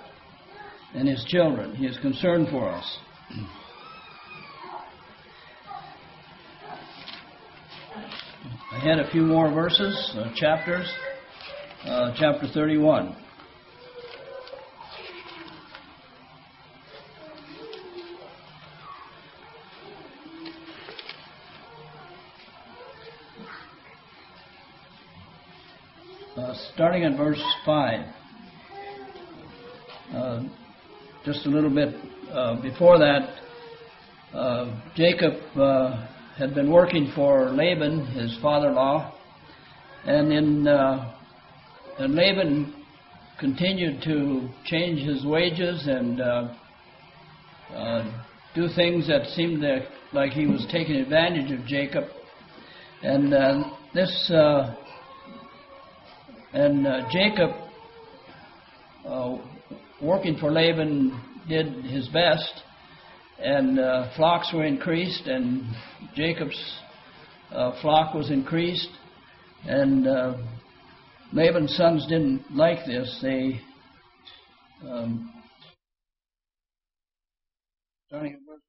and 0.95 1.09
his 1.09 1.25
children. 1.29 1.75
He 1.77 1.87
is 1.87 1.97
concerned 1.99 2.49
for 2.51 2.69
us. 2.71 2.99
I 8.73 8.79
had 8.79 8.99
a 8.99 9.11
few 9.11 9.23
more 9.23 9.51
verses, 9.51 10.15
uh, 10.17 10.31
chapters 10.35 10.89
uh, 11.85 12.13
chapter 12.19 12.47
31. 12.53 13.17
Starting 26.79 27.03
at 27.03 27.17
verse 27.17 27.43
5. 27.67 28.07
Uh, 30.15 30.43
just 31.25 31.45
a 31.45 31.49
little 31.49 31.75
bit 31.75 31.93
uh, 32.33 32.63
before 32.63 32.99
that, 33.01 33.35
uh, 34.33 34.81
Jacob 34.95 35.33
uh, 35.57 36.07
had 36.37 36.55
been 36.55 36.71
working 36.71 37.11
for 37.17 37.51
Laban, 37.51 38.07
his 38.13 38.39
father 38.41 38.69
in 38.69 38.77
law, 38.77 39.13
and 40.05 40.33
in 40.33 40.69
uh, 40.69 41.17
and 41.99 42.15
Laban 42.15 42.85
continued 43.41 44.01
to 44.05 44.49
change 44.65 45.01
his 45.01 45.27
wages 45.27 45.85
and 45.89 46.21
uh, 46.21 46.55
do 48.55 48.69
things 48.77 49.09
that 49.09 49.27
seemed 49.35 49.65
like 50.13 50.31
he 50.31 50.47
was 50.47 50.65
taking 50.71 50.95
advantage 50.95 51.51
of 51.51 51.67
Jacob. 51.67 52.05
And 53.03 53.33
this, 53.93 54.31
and 56.53 56.87
uh, 56.87 57.09
Jacob, 57.11 57.51
uh, 59.07 59.39
working 60.01 60.37
for 60.39 60.51
Laban, 60.51 61.21
did 61.49 61.85
his 61.85 62.09
best, 62.09 62.63
and 63.39 63.79
flocks 64.17 64.53
were 64.53 64.65
increased, 64.65 65.27
and 65.27 65.65
Jacob's 66.15 66.81
flock 67.81 68.15
was 68.15 68.31
increased, 68.31 68.91
and 69.65 70.07
Laban's 71.33 71.75
sons 71.77 72.07
didn't 72.09 72.45
like 72.55 72.85
this. 72.87 73.19
They 73.23 73.61
um, 74.87 75.33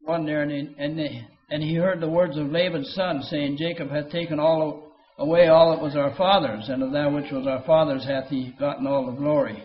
1 0.01 0.25
there, 0.25 0.41
and 0.41 0.51
he, 0.51 0.75
and, 0.77 1.00
he, 1.00 1.21
and 1.50 1.63
he 1.63 1.75
heard 1.75 2.01
the 2.01 2.09
words 2.09 2.38
of 2.38 2.48
Laban's 2.48 2.93
son, 2.93 3.21
saying, 3.24 3.57
Jacob 3.57 3.89
hath 3.89 4.09
taken 4.09 4.39
all 4.39 4.88
away 5.20 5.48
all 5.48 5.72
that 5.72 5.84
was 5.84 5.96
our 5.96 6.16
father's, 6.16 6.70
and 6.70 6.82
of 6.82 6.92
that 6.94 7.12
which 7.12 7.32
was 7.32 7.46
our 7.46 7.62
father's 7.64 8.06
hath 8.06 8.30
he 8.30 8.56
gotten 8.58 8.88
all 8.88 9.06
the 9.06 9.18
glory. 9.18 9.62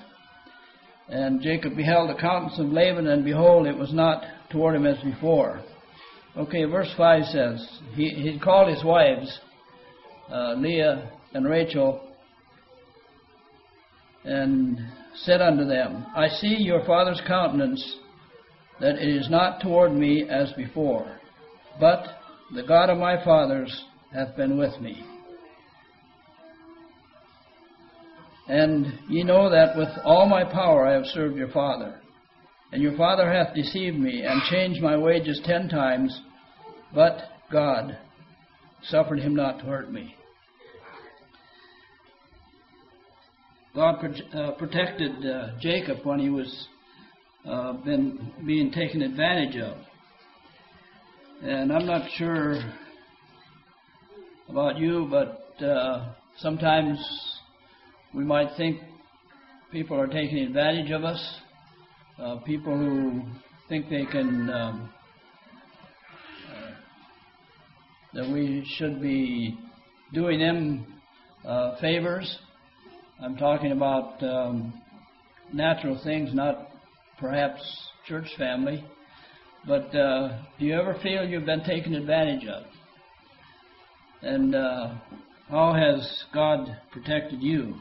And 1.09 1.41
Jacob 1.41 1.77
beheld 1.77 2.11
the 2.11 2.21
countenance 2.21 2.59
of 2.59 2.67
Laban, 2.67 3.07
and 3.07 3.25
behold, 3.25 3.67
it 3.67 3.77
was 3.77 3.93
not 3.93 4.25
toward 4.51 4.75
him 4.75 4.85
as 4.85 4.99
before. 5.03 5.63
Okay, 6.37 6.65
verse 6.65 6.93
5 6.97 7.25
says, 7.27 7.81
He, 7.95 8.09
he 8.09 8.39
called 8.39 8.69
his 8.69 8.83
wives, 8.85 9.39
uh, 10.31 10.55
Leah 10.55 11.13
and 11.35 11.49
Rachel, 11.49 12.01
and 14.25 14.79
said 15.15 15.41
unto 15.41 15.65
them, 15.65 16.05
I 16.17 16.29
see 16.29 16.57
your 16.59 16.85
father's 16.85 17.21
countenance, 17.29 17.99
that 18.81 18.97
it 18.97 19.09
is 19.09 19.31
not 19.31 19.61
toward 19.63 19.93
me 19.93 20.29
as 20.29 20.51
before, 20.55 21.21
but 21.79 22.05
the 22.53 22.65
God 22.65 22.91
of 22.91 22.99
my 22.99 23.23
fathers 23.23 23.85
hath 24.13 24.37
been 24.37 24.59
with 24.59 24.81
me. 24.81 25.05
And 28.47 28.99
ye 29.09 29.23
know 29.23 29.51
that 29.51 29.77
with 29.77 29.89
all 30.05 30.27
my 30.27 30.45
power 30.45 30.87
I 30.87 30.93
have 30.93 31.07
served 31.07 31.37
your 31.37 31.49
father. 31.49 32.01
And 32.73 32.83
your 32.83 32.97
father 32.97 33.31
hath 33.31 33.55
deceived 33.55 33.99
me, 33.99 34.23
and 34.23 34.43
changed 34.51 34.83
my 34.83 34.97
wages 34.97 35.41
ten 35.45 35.69
times, 35.69 36.21
but 36.95 37.19
God 37.53 37.97
suffered 38.83 39.21
him 39.21 39.35
not 39.35 39.61
to 39.61 39.65
hurt 39.67 39.93
me. 39.93 40.15
God 43.75 43.97
uh, 44.35 44.53
protected 44.53 45.13
uh, 45.25 45.49
Jacob 45.61 45.99
when 46.05 46.19
he 46.19 46.31
was 46.31 46.69
uh, 47.49 47.73
been 47.73 48.33
being 48.47 48.71
taken 48.71 49.03
advantage 49.03 49.57
of. 49.57 49.77
And 51.43 51.73
I'm 51.73 51.87
not 51.87 52.09
sure 52.17 52.61
about 54.49 54.79
you, 54.79 55.09
but 55.11 55.65
uh, 55.65 56.13
sometimes 56.39 56.99
we 58.15 58.25
might 58.25 58.49
think 58.57 58.81
people 59.73 60.01
are 60.01 60.07
taking 60.07 60.39
advantage 60.39 60.91
of 60.91 61.05
us. 61.05 61.37
Uh, 62.19 62.37
people 62.47 62.77
who 62.77 63.23
think 63.69 63.89
they 63.89 64.05
can 64.07 64.51
um, 64.51 64.91
uh, 66.49 66.71
that 68.15 68.31
we 68.31 68.65
should 68.77 69.03
be 69.03 69.59
doing 70.13 70.39
them 70.39 70.87
favors 71.81 72.39
I'm 73.23 73.37
talking 73.37 73.71
about 73.71 74.21
um, 74.25 74.75
natural 75.53 76.01
things, 76.03 76.35
not 76.35 76.69
perhaps 77.19 77.63
church 78.09 78.27
family. 78.37 78.85
But 79.67 79.95
uh, 79.95 80.43
do 80.59 80.67
you 80.67 80.75
ever 80.75 80.99
feel 81.01 81.25
you've 81.25 81.47
been 81.47 81.63
taken 81.65 81.95
advantage 81.95 82.47
of? 82.49 82.65
And 84.23 84.55
uh, 84.55 84.95
how 85.49 85.75
has 85.75 86.25
God 86.35 86.77
protected 86.91 87.41
you? 87.41 87.75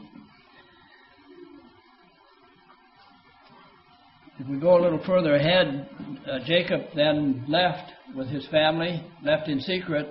If 4.38 4.48
we 4.48 4.58
go 4.58 4.76
a 4.76 4.82
little 4.82 5.00
further 5.06 5.36
ahead, 5.36 5.88
uh, 6.28 6.40
Jacob 6.44 6.80
then 6.96 7.44
left 7.48 7.92
with 8.16 8.26
his 8.28 8.44
family, 8.48 9.00
left 9.22 9.48
in 9.48 9.60
secret. 9.60 10.08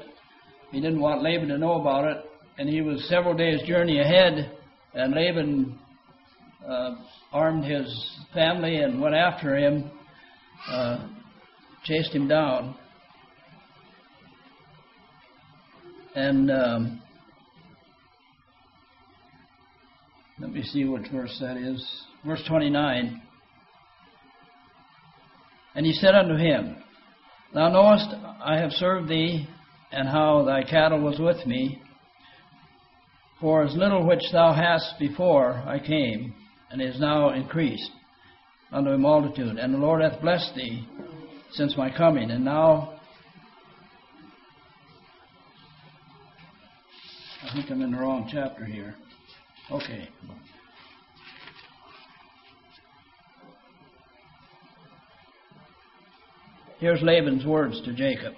He 0.71 0.79
didn't 0.79 1.01
want 1.01 1.21
Laban 1.21 1.49
to 1.49 1.57
know 1.57 1.81
about 1.81 2.05
it, 2.05 2.17
and 2.57 2.69
he 2.69 2.81
was 2.81 3.05
several 3.09 3.35
days' 3.35 3.61
journey 3.63 3.99
ahead 3.99 4.57
and 4.93 5.13
Laban 5.13 5.77
uh, 6.67 6.95
armed 7.31 7.65
his 7.65 8.17
family 8.33 8.77
and 8.77 9.01
went 9.01 9.15
after 9.15 9.57
him, 9.57 9.91
uh, 10.69 11.07
chased 11.83 12.13
him 12.13 12.27
down. 12.27 12.75
And 16.15 16.49
um, 16.49 17.01
let 20.39 20.51
me 20.51 20.61
see 20.63 20.85
which 20.85 21.09
verse 21.11 21.37
that 21.41 21.57
is. 21.57 21.85
Verse 22.25 22.43
29. 22.47 23.21
And 25.75 25.85
he 25.85 25.93
said 25.93 26.15
unto 26.15 26.35
him, 26.35 26.77
Thou 27.53 27.69
knowest 27.69 28.07
I 28.43 28.57
have 28.57 28.71
served 28.71 29.09
thee, 29.09 29.47
and 29.91 30.07
how 30.07 30.43
thy 30.43 30.63
cattle 30.63 31.01
was 31.01 31.19
with 31.19 31.45
me, 31.45 31.81
for 33.39 33.63
as 33.63 33.75
little 33.75 34.07
which 34.07 34.23
thou 34.31 34.53
hast 34.53 34.97
before 34.99 35.53
I 35.65 35.79
came, 35.79 36.33
and 36.71 36.81
is 36.81 36.99
now 36.99 37.31
increased 37.31 37.91
unto 38.71 38.91
a 38.91 38.97
multitude. 38.97 39.57
And 39.57 39.73
the 39.73 39.77
Lord 39.77 40.01
hath 40.01 40.21
blessed 40.21 40.55
thee 40.55 40.87
since 41.51 41.77
my 41.77 41.95
coming. 41.95 42.31
And 42.31 42.43
now, 42.43 42.99
I 47.43 47.53
think 47.53 47.69
I'm 47.69 47.81
in 47.81 47.91
the 47.91 47.99
wrong 47.99 48.27
chapter 48.31 48.65
here. 48.65 48.95
Okay. 49.71 50.09
Here's 56.83 57.01
Laban's 57.01 57.45
words 57.45 57.81
to 57.85 57.93
Jacob. 57.93 58.33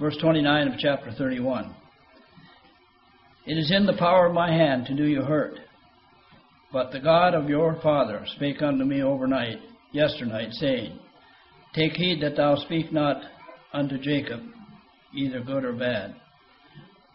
Verse 0.00 0.16
29 0.20 0.66
of 0.66 0.74
chapter 0.80 1.12
31. 1.16 1.72
It 3.46 3.52
is 3.52 3.70
in 3.70 3.86
the 3.86 3.96
power 3.96 4.26
of 4.26 4.34
my 4.34 4.50
hand 4.50 4.86
to 4.86 4.96
do 4.96 5.04
you 5.04 5.22
hurt. 5.22 5.60
But 6.72 6.90
the 6.90 6.98
God 6.98 7.32
of 7.32 7.48
your 7.48 7.78
father 7.80 8.26
spake 8.34 8.60
unto 8.60 8.84
me 8.84 9.04
overnight, 9.04 9.58
yesternight, 9.92 10.48
saying, 10.54 10.98
Take 11.76 11.92
heed 11.92 12.20
that 12.22 12.34
thou 12.34 12.56
speak 12.56 12.92
not 12.92 13.22
unto 13.72 13.98
Jacob, 13.98 14.40
either 15.14 15.38
good 15.38 15.64
or 15.64 15.74
bad. 15.74 16.16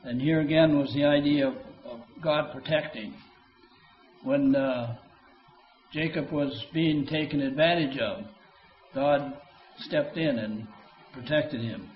And 0.05 0.21
here 0.21 0.39
again 0.39 0.79
was 0.79 0.93
the 0.93 1.03
idea 1.03 1.49
of, 1.49 1.55
of 1.85 1.99
God 2.23 2.53
protecting. 2.53 3.13
When 4.23 4.55
uh, 4.55 4.95
Jacob 5.91 6.31
was 6.31 6.65
being 6.73 7.05
taken 7.07 7.41
advantage 7.41 7.97
of, 7.97 8.23
God 8.95 9.33
stepped 9.81 10.17
in 10.17 10.39
and 10.39 10.67
protected 11.13 11.61
him. 11.61 11.89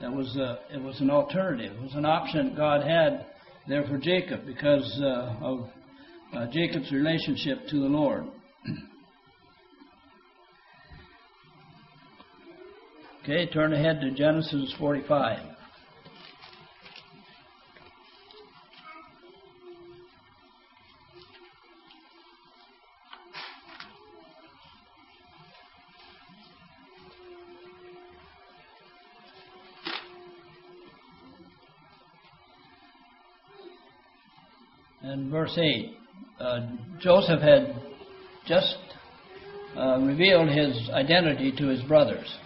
That 0.00 0.12
was 0.12 0.36
a, 0.36 0.58
it 0.74 0.82
was 0.82 1.00
an 1.00 1.10
alternative. 1.10 1.72
It 1.76 1.82
was 1.82 1.94
an 1.94 2.04
option 2.04 2.54
God 2.56 2.86
had 2.86 3.26
there 3.68 3.84
for 3.84 3.98
Jacob 3.98 4.44
because 4.46 5.00
uh, 5.02 5.36
of 5.40 5.68
uh, 6.36 6.46
Jacob's 6.52 6.92
relationship 6.92 7.66
to 7.68 7.80
the 7.80 7.86
Lord. 7.86 8.24
okay, 13.22 13.46
turn 13.46 13.72
ahead 13.72 14.00
to 14.00 14.10
Genesis 14.10 14.74
45. 14.78 15.53
Verse 35.30 35.56
8. 35.58 35.96
Uh, 36.40 36.60
Joseph 37.00 37.40
had 37.40 37.74
just 38.46 38.76
uh, 39.76 39.98
revealed 40.00 40.48
his 40.48 40.90
identity 40.92 41.52
to 41.56 41.68
his 41.68 41.82
brothers. 41.82 42.36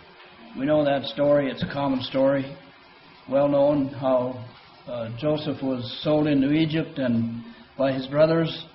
We 0.58 0.66
know 0.66 0.84
that 0.84 1.04
story, 1.06 1.50
it's 1.50 1.62
a 1.62 1.72
common 1.72 2.02
story, 2.02 2.56
well 3.28 3.48
known 3.48 3.88
how 3.88 4.44
uh, 4.86 5.10
Joseph 5.18 5.62
was 5.62 6.00
sold 6.02 6.26
into 6.26 6.52
Egypt 6.52 6.98
and 6.98 7.44
by 7.76 7.92
his 7.92 8.06
brothers, 8.06 8.66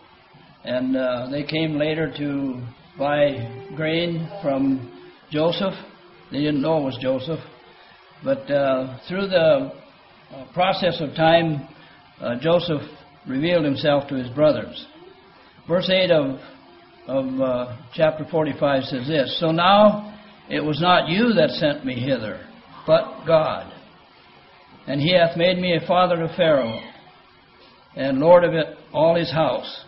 and 0.63 0.95
uh, 0.95 1.27
they 1.29 1.43
came 1.43 1.77
later 1.77 2.13
to 2.17 2.61
buy 2.97 3.67
grain 3.75 4.29
from 4.41 4.91
Joseph. 5.29 5.73
They 6.31 6.39
didn't 6.39 6.61
know 6.61 6.77
it 6.77 6.85
was 6.85 6.97
Joseph, 7.01 7.39
but 8.23 8.49
uh, 8.49 8.99
through 9.07 9.27
the 9.27 9.71
uh, 10.31 10.53
process 10.53 11.01
of 11.01 11.15
time, 11.15 11.67
Joseph 12.41 12.81
revealed 13.27 13.65
himself 13.65 14.07
to 14.09 14.15
his 14.15 14.29
brothers. 14.29 14.85
Verse 15.67 15.89
8 15.89 16.11
of, 16.11 16.39
of 17.07 17.41
uh, 17.41 17.77
chapter 17.93 18.25
45 18.29 18.83
says 18.83 19.07
this 19.07 19.37
So 19.39 19.51
now 19.51 20.19
it 20.49 20.61
was 20.61 20.81
not 20.81 21.09
you 21.09 21.33
that 21.33 21.49
sent 21.51 21.85
me 21.85 21.95
hither, 21.95 22.45
but 22.85 23.25
God. 23.25 23.71
And 24.87 24.99
he 24.99 25.15
hath 25.15 25.37
made 25.37 25.57
me 25.57 25.77
a 25.77 25.87
father 25.87 26.17
to 26.17 26.33
Pharaoh, 26.35 26.79
and 27.95 28.19
lord 28.19 28.43
of 28.43 28.53
it 28.53 28.77
all 28.91 29.15
his 29.15 29.31
house, 29.31 29.85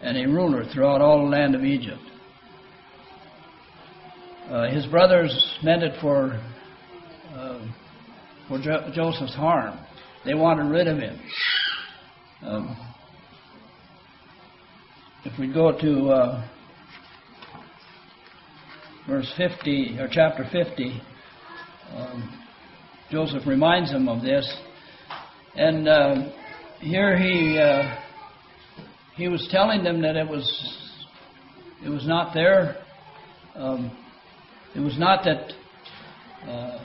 and 0.00 0.16
a 0.16 0.28
ruler 0.28 0.64
throughout 0.72 1.00
all 1.00 1.24
the 1.24 1.30
land 1.30 1.54
of 1.54 1.64
Egypt. 1.64 2.00
Uh, 4.48 4.68
his 4.68 4.86
brothers 4.86 5.58
meant 5.62 5.82
it 5.82 5.94
for, 6.00 6.40
uh, 7.34 7.66
for 8.46 8.58
jo- 8.58 8.90
Joseph's 8.94 9.34
harm. 9.34 9.78
They 10.24 10.34
wanted 10.34 10.70
rid 10.70 10.86
of 10.86 10.98
him. 10.98 11.18
Um, 12.46 12.76
if 15.24 15.38
we 15.38 15.50
go 15.50 15.72
to 15.72 16.08
uh, 16.10 16.48
verse 19.08 19.32
50, 19.38 19.96
or 19.98 20.08
chapter 20.10 20.44
50, 20.52 21.00
um, 21.96 22.44
Joseph 23.10 23.46
reminds 23.46 23.92
them 23.92 24.10
of 24.10 24.20
this. 24.20 24.46
And 25.54 25.88
uh, 25.88 26.32
here 26.80 27.16
he 27.16 27.58
uh, 27.58 27.96
he 29.16 29.28
was 29.28 29.48
telling 29.50 29.82
them 29.82 30.02
that 30.02 30.16
it 30.16 30.28
was 30.28 30.44
it 31.82 31.88
was 31.88 32.06
not 32.06 32.34
there. 32.34 32.76
Um, 33.54 33.96
it 34.76 34.80
was 34.80 34.98
not 34.98 35.24
that 35.24 35.50
uh, 36.46 36.84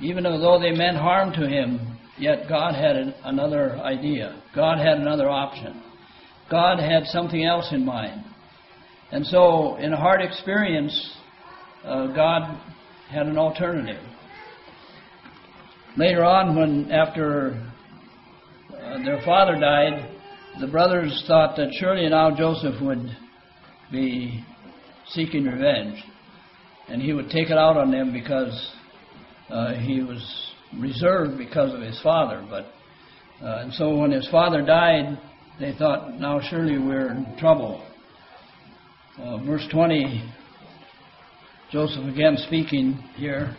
even 0.00 0.24
though 0.24 0.58
they 0.58 0.72
meant 0.72 0.96
harm 0.96 1.34
to 1.34 1.46
him, 1.46 1.98
yet 2.20 2.48
God 2.48 2.74
had 2.74 2.96
an, 2.96 3.14
another 3.24 3.76
idea. 3.78 4.40
God 4.54 4.78
had 4.78 4.98
another 4.98 5.28
option. 5.28 5.82
God 6.50 6.78
had 6.78 7.04
something 7.06 7.44
else 7.44 7.68
in 7.72 7.84
mind. 7.84 8.24
And 9.12 9.26
so, 9.26 9.76
in 9.76 9.92
a 9.92 9.96
hard 9.96 10.20
experience, 10.20 11.16
uh, 11.84 12.08
God 12.08 12.60
had 13.10 13.26
an 13.26 13.38
alternative. 13.38 14.02
Later 15.96 16.24
on, 16.24 16.56
when 16.56 16.92
after 16.92 17.60
uh, 18.72 19.04
their 19.04 19.20
father 19.24 19.58
died, 19.58 20.16
the 20.60 20.68
brothers 20.68 21.24
thought 21.26 21.56
that 21.56 21.68
surely 21.78 22.08
now 22.08 22.36
Joseph 22.36 22.80
would 22.82 23.16
be 23.90 24.44
seeking 25.08 25.44
revenge, 25.44 26.02
and 26.88 27.02
he 27.02 27.12
would 27.12 27.30
take 27.30 27.50
it 27.50 27.58
out 27.58 27.76
on 27.76 27.90
them 27.90 28.12
because 28.12 28.72
uh, 29.48 29.74
he 29.74 30.02
was 30.02 30.49
reserved 30.78 31.38
because 31.38 31.74
of 31.74 31.80
his 31.80 32.00
father. 32.02 32.46
But 32.48 32.66
uh, 33.44 33.62
and 33.62 33.72
so 33.72 33.96
when 33.96 34.10
his 34.10 34.28
father 34.28 34.60
died, 34.60 35.18
they 35.58 35.72
thought, 35.78 36.18
now 36.18 36.40
surely 36.40 36.78
we're 36.78 37.10
in 37.10 37.36
trouble. 37.38 37.86
Uh, 39.18 39.38
verse 39.44 39.66
20, 39.70 40.30
Joseph 41.70 42.04
again 42.04 42.36
speaking 42.46 42.92
here. 43.16 43.56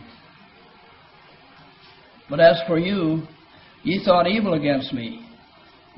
But 2.30 2.40
as 2.40 2.60
for 2.66 2.78
you, 2.78 3.22
ye 3.82 4.02
thought 4.04 4.28
evil 4.28 4.54
against 4.54 4.92
me, 4.92 5.28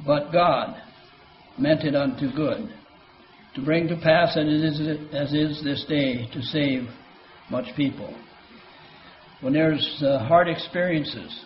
but 0.06 0.32
God 0.32 0.76
meant 1.58 1.84
it 1.84 1.94
unto 1.94 2.32
good, 2.34 2.68
to 3.54 3.64
bring 3.64 3.86
to 3.88 3.96
pass 3.96 4.36
as 4.36 4.46
is, 4.46 4.80
as 5.12 5.32
is 5.32 5.62
this 5.62 5.84
day 5.88 6.28
to 6.32 6.42
save 6.42 6.88
much 7.50 7.66
people. 7.76 8.14
When 9.44 9.52
there's 9.52 10.02
uh, 10.02 10.20
hard 10.20 10.48
experiences, 10.48 11.44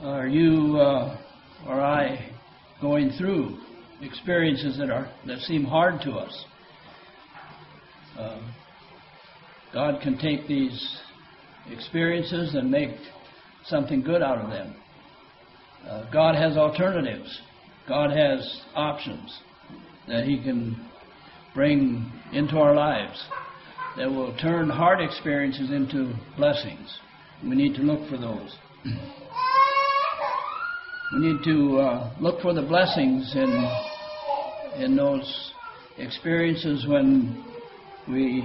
are 0.00 0.28
you 0.28 0.76
uh, 0.76 1.18
or 1.66 1.80
I 1.80 2.30
going 2.80 3.10
through 3.18 3.58
experiences 4.02 4.78
that 4.78 4.88
are 4.88 5.10
that 5.26 5.40
seem 5.40 5.64
hard 5.64 6.00
to 6.02 6.12
us? 6.12 6.44
Uh, 8.16 8.40
God 9.74 10.00
can 10.00 10.16
take 10.16 10.46
these 10.46 11.00
experiences 11.68 12.54
and 12.54 12.70
make 12.70 12.94
something 13.64 14.00
good 14.00 14.22
out 14.22 14.38
of 14.38 14.48
them. 14.48 14.76
Uh, 15.84 16.08
God 16.12 16.36
has 16.36 16.56
alternatives. 16.56 17.40
God 17.88 18.16
has 18.16 18.62
options 18.76 19.40
that 20.06 20.22
He 20.22 20.40
can 20.40 20.88
bring 21.52 22.12
into 22.32 22.58
our 22.58 22.76
lives 22.76 23.20
that 23.96 24.10
will 24.10 24.36
turn 24.38 24.68
hard 24.68 25.00
experiences 25.00 25.70
into 25.70 26.14
blessings. 26.36 26.98
We 27.42 27.56
need 27.56 27.74
to 27.76 27.82
look 27.82 28.08
for 28.08 28.16
those. 28.16 28.56
We 31.14 31.18
need 31.18 31.44
to 31.44 31.78
uh, 31.78 32.14
look 32.20 32.40
for 32.40 32.54
the 32.54 32.62
blessings 32.62 33.34
in 33.34 34.82
in 34.82 34.96
those 34.96 35.52
experiences 35.98 36.86
when 36.88 37.44
we 38.08 38.42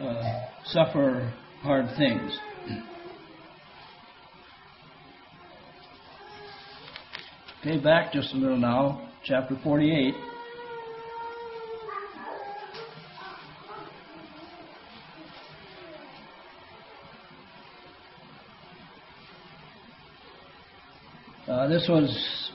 uh, 0.00 0.22
suffer 0.64 1.32
hard 1.62 1.86
things. 1.96 2.36
Okay, 7.60 7.78
back 7.78 8.12
just 8.12 8.32
a 8.34 8.36
little 8.36 8.58
now, 8.58 9.10
chapter 9.24 9.56
48. 9.62 10.14
Uh, 21.48 21.68
this 21.68 21.86
was 21.88 22.50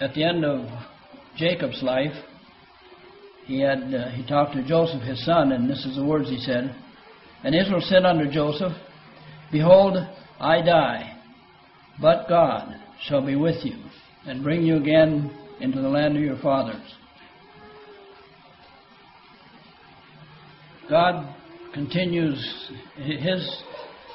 at 0.00 0.14
the 0.14 0.24
end 0.24 0.42
of 0.42 0.66
Jacob's 1.36 1.82
life. 1.82 2.14
He 3.44 3.60
had 3.60 3.92
uh, 3.92 4.10
he 4.12 4.26
talked 4.26 4.54
to 4.54 4.66
Joseph 4.66 5.02
his 5.02 5.22
son, 5.26 5.52
and 5.52 5.68
this 5.68 5.84
is 5.84 5.96
the 5.96 6.04
words 6.04 6.30
he 6.30 6.38
said. 6.38 6.74
And 7.44 7.54
Israel 7.54 7.82
said 7.82 8.06
unto 8.06 8.30
Joseph, 8.30 8.72
Behold, 9.52 9.98
I 10.38 10.62
die, 10.62 11.18
but 12.00 12.26
God 12.26 12.74
shall 13.02 13.24
be 13.24 13.36
with 13.36 13.64
you, 13.66 13.76
and 14.24 14.42
bring 14.42 14.62
you 14.62 14.76
again 14.76 15.30
into 15.60 15.82
the 15.82 15.88
land 15.88 16.16
of 16.16 16.22
your 16.22 16.38
fathers. 16.38 16.94
God 20.88 21.34
continues 21.74 22.70
his 22.96 23.62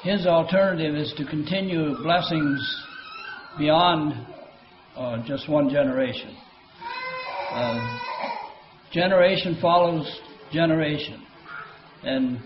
his 0.02 0.26
alternative 0.26 0.96
is 0.96 1.14
to 1.18 1.24
continue 1.24 1.94
blessings 2.02 2.86
beyond 3.58 4.26
uh, 4.96 5.22
just 5.26 5.48
one 5.48 5.68
generation. 5.68 6.36
Uh, 7.50 7.98
generation 8.92 9.58
follows 9.60 10.20
generation, 10.52 11.24
and 12.02 12.40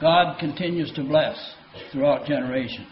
God 0.00 0.38
continues 0.38 0.92
to 0.94 1.02
bless 1.02 1.36
throughout 1.92 2.26
generations. 2.26 2.88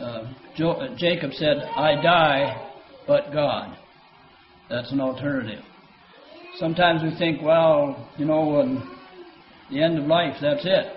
Uh, 0.00 0.32
jo- 0.56 0.94
Jacob 0.96 1.32
said, 1.32 1.58
I 1.76 2.00
die, 2.02 2.70
but 3.06 3.32
God. 3.32 3.76
That's 4.68 4.92
an 4.92 5.00
alternative. 5.00 5.62
Sometimes 6.58 7.02
we 7.02 7.16
think, 7.18 7.42
well, 7.42 8.08
you 8.16 8.24
know, 8.24 8.60
in 8.60 8.82
the 9.70 9.82
end 9.82 9.98
of 9.98 10.04
life, 10.04 10.36
that's 10.40 10.64
it. 10.64 10.96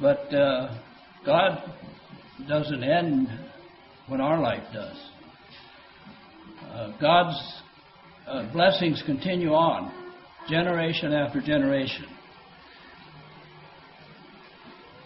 But 0.00 0.34
uh, 0.34 0.78
God 1.24 1.62
doesn't 2.48 2.82
end 2.82 3.28
when 4.08 4.20
our 4.20 4.40
life 4.40 4.64
does. 4.72 4.96
Uh, 6.70 6.92
God's 7.00 7.62
uh, 8.26 8.52
blessings 8.52 9.02
continue 9.04 9.50
on, 9.50 9.92
generation 10.48 11.12
after 11.12 11.40
generation. 11.40 12.06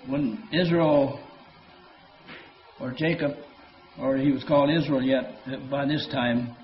When 0.07 0.49
Israel, 0.53 1.21
or 2.81 2.93
Jacob, 2.97 3.33
or 3.99 4.17
he 4.17 4.31
was 4.31 4.45
called 4.45 4.71
Israel 4.71 5.03
yet 5.03 5.25
by 5.71 5.87
this 5.87 6.07
time, 6.13 6.55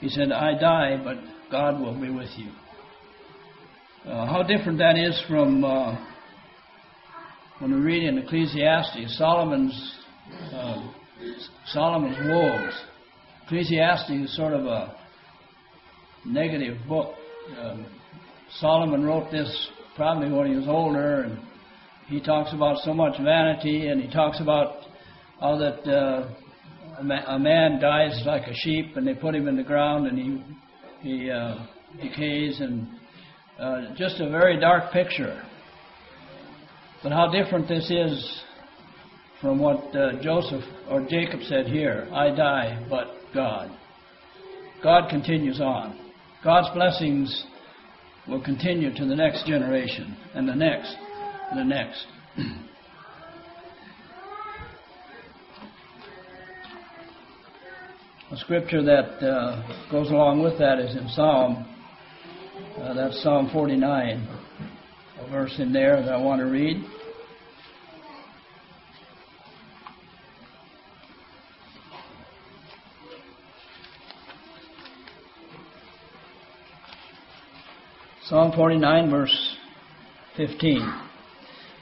he 0.00 0.08
said, 0.08 0.32
I 0.32 0.58
die, 0.58 1.00
but 1.02 1.16
God 1.50 1.80
will 1.80 1.98
be 1.98 2.10
with 2.10 2.30
you. 2.36 2.50
Uh, 4.04 4.26
how 4.26 4.42
different 4.42 4.78
that 4.78 4.98
is 4.98 5.22
from 5.28 5.64
uh, 5.64 5.96
when 7.60 7.72
we 7.72 7.80
read 7.80 8.02
in 8.02 8.18
Ecclesiastes, 8.18 9.16
Solomon's 9.16 9.94
uh, 10.52 10.92
Solomon's 11.66 12.18
woes. 12.28 12.72
Ecclesiastes 13.44 14.10
is 14.10 14.36
sort 14.36 14.52
of 14.52 14.66
a 14.66 14.96
negative 16.24 16.78
book. 16.88 17.14
Um, 17.60 17.86
Solomon 18.58 19.04
wrote 19.04 19.30
this 19.30 19.68
probably 19.96 20.30
when 20.30 20.50
he 20.50 20.56
was 20.56 20.68
older, 20.68 21.22
and 21.22 21.38
he 22.06 22.20
talks 22.20 22.52
about 22.52 22.78
so 22.78 22.94
much 22.94 23.20
vanity, 23.20 23.88
and 23.88 24.00
he 24.00 24.10
talks 24.10 24.40
about 24.40 24.76
how 25.40 25.56
that 25.58 25.86
uh, 25.90 26.28
a, 26.98 27.02
ma- 27.02 27.34
a, 27.34 27.38
man 27.38 27.80
dies 27.80 28.22
like 28.26 28.46
a 28.46 28.54
sheep, 28.54 28.96
and 28.96 29.06
they 29.06 29.14
put 29.14 29.34
him 29.34 29.48
in 29.48 29.56
the 29.56 29.62
ground, 29.62 30.06
and 30.06 30.18
he 30.18 30.42
he 31.00 31.30
uh, 31.30 31.66
decays, 32.00 32.60
and 32.60 32.86
uh, 33.58 33.94
just 33.96 34.20
a 34.20 34.28
very 34.30 34.58
dark 34.60 34.92
picture. 34.92 35.42
But 37.02 37.12
how 37.12 37.30
different 37.30 37.68
this 37.68 37.90
is 37.90 38.42
from 39.42 39.58
what 39.58 39.94
uh, 39.94 40.22
Joseph 40.22 40.64
or 40.88 41.04
Jacob 41.10 41.40
said 41.42 41.66
here 41.66 42.08
I 42.12 42.30
die, 42.34 42.86
but 42.88 43.08
God. 43.34 43.70
God 44.82 45.10
continues 45.10 45.60
on. 45.60 45.98
God's 46.42 46.72
blessings 46.74 47.46
will 48.28 48.42
continue 48.42 48.94
to 48.94 49.04
the 49.04 49.16
next 49.16 49.46
generation, 49.46 50.16
and 50.34 50.48
the 50.48 50.54
next, 50.54 50.96
and 51.50 51.58
the 51.58 51.64
next. 51.64 52.06
A 58.30 58.36
scripture 58.38 58.82
that 58.82 59.22
uh, 59.22 59.90
goes 59.90 60.08
along 60.10 60.42
with 60.42 60.58
that 60.58 60.78
is 60.78 60.96
in 60.96 61.06
Psalm. 61.08 61.66
Uh, 62.78 62.94
that's 62.94 63.22
Psalm 63.22 63.50
49, 63.52 64.26
a 65.20 65.30
verse 65.30 65.54
in 65.58 65.70
there 65.70 66.00
that 66.00 66.14
I 66.14 66.16
want 66.16 66.40
to 66.40 66.46
read. 66.46 66.82
Psalm 78.32 78.50
49, 78.56 79.10
verse 79.10 79.56
15. 80.38 80.80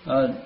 Uh, 0.04 0.44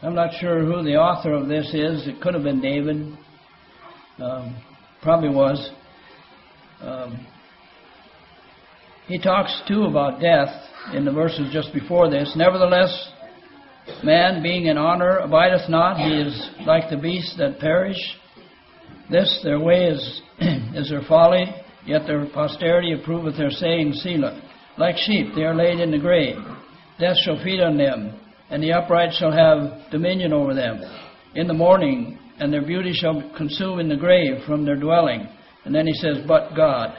I'm 0.00 0.14
not 0.14 0.30
sure 0.38 0.60
who 0.60 0.84
the 0.84 0.94
author 0.94 1.32
of 1.32 1.48
this 1.48 1.66
is. 1.74 2.06
It 2.06 2.20
could 2.20 2.34
have 2.34 2.44
been 2.44 2.60
David. 2.60 3.18
Um, 4.20 4.62
probably 5.02 5.30
was. 5.30 5.72
Um, 6.82 7.26
he 9.08 9.18
talks 9.18 9.62
too 9.66 9.86
about 9.86 10.20
death 10.20 10.54
in 10.92 11.04
the 11.04 11.10
verses 11.10 11.52
just 11.52 11.72
before 11.74 12.08
this. 12.08 12.32
Nevertheless, 12.36 13.10
man 14.04 14.40
being 14.40 14.66
in 14.66 14.78
honor 14.78 15.18
abideth 15.18 15.68
not, 15.68 15.96
he 15.96 16.12
is 16.12 16.50
like 16.64 16.88
the 16.90 16.96
beasts 16.96 17.34
that 17.38 17.58
perish. 17.58 17.98
This 19.10 19.40
their 19.42 19.58
way 19.58 19.86
is 19.86 20.22
is 20.76 20.90
their 20.90 21.02
folly, 21.08 21.46
yet 21.86 22.06
their 22.06 22.26
posterity 22.26 22.94
approveth 22.94 23.36
their 23.36 23.50
saying, 23.50 23.92
Selah. 23.94 24.40
Like 24.76 24.96
sheep 24.96 25.34
they 25.34 25.42
are 25.42 25.54
laid 25.54 25.80
in 25.80 25.90
the 25.90 25.98
grave. 25.98 26.36
Death 26.98 27.16
shall 27.24 27.42
feed 27.42 27.60
on 27.60 27.76
them, 27.76 28.18
and 28.50 28.62
the 28.62 28.72
upright 28.72 29.12
shall 29.14 29.32
have 29.32 29.90
dominion 29.90 30.32
over 30.32 30.54
them. 30.54 30.80
In 31.34 31.46
the 31.46 31.54
morning, 31.54 32.18
and 32.38 32.52
their 32.52 32.64
beauty 32.64 32.92
shall 32.92 33.30
consume 33.36 33.78
in 33.80 33.88
the 33.88 33.96
grave 33.96 34.44
from 34.46 34.64
their 34.64 34.76
dwelling. 34.76 35.28
And 35.64 35.74
then 35.74 35.86
he 35.86 35.94
says, 35.94 36.18
But 36.26 36.54
God 36.54 36.94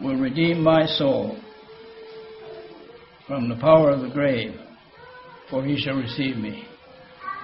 will 0.00 0.16
redeem 0.16 0.62
my 0.62 0.86
soul 0.86 1.38
from 3.26 3.48
the 3.48 3.56
power 3.56 3.90
of 3.90 4.00
the 4.00 4.08
grave, 4.08 4.54
for 5.50 5.64
he 5.64 5.78
shall 5.78 5.96
receive 5.96 6.36
me. 6.36 6.64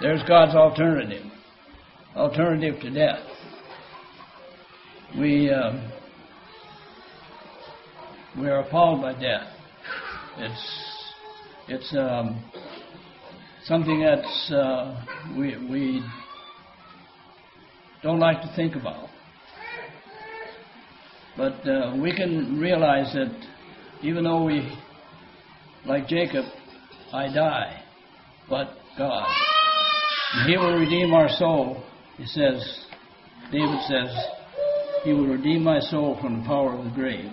There's 0.00 0.22
God's 0.26 0.54
alternative, 0.54 1.24
alternative 2.16 2.80
to 2.80 2.90
death. 2.90 3.20
We 5.18 5.52
um, 5.52 5.92
we 8.38 8.48
are 8.48 8.60
appalled 8.60 9.02
by 9.02 9.12
death. 9.12 9.46
It's 10.38 11.04
it's 11.68 11.94
um, 11.96 12.44
something 13.64 14.02
that's 14.02 14.52
uh, 14.52 15.04
we 15.36 15.56
we 15.70 16.04
don't 18.02 18.18
like 18.18 18.40
to 18.42 18.52
think 18.56 18.74
about. 18.76 19.08
But 21.36 21.68
uh, 21.68 21.96
we 22.00 22.14
can 22.14 22.58
realize 22.60 23.12
that 23.14 23.34
even 24.02 24.24
though 24.24 24.44
we, 24.44 24.76
like 25.84 26.06
Jacob, 26.06 26.44
I 27.12 27.32
die, 27.32 27.82
but 28.48 28.68
God, 28.96 29.26
He 30.46 30.56
will 30.56 30.78
redeem 30.78 31.12
our 31.12 31.28
soul. 31.28 31.82
He 32.16 32.26
says, 32.26 32.86
David 33.50 33.80
says, 33.88 34.16
He 35.02 35.12
will 35.12 35.26
redeem 35.26 35.64
my 35.64 35.80
soul 35.80 36.18
from 36.20 36.40
the 36.40 36.46
power 36.46 36.74
of 36.74 36.84
the 36.84 36.90
grave. 36.90 37.32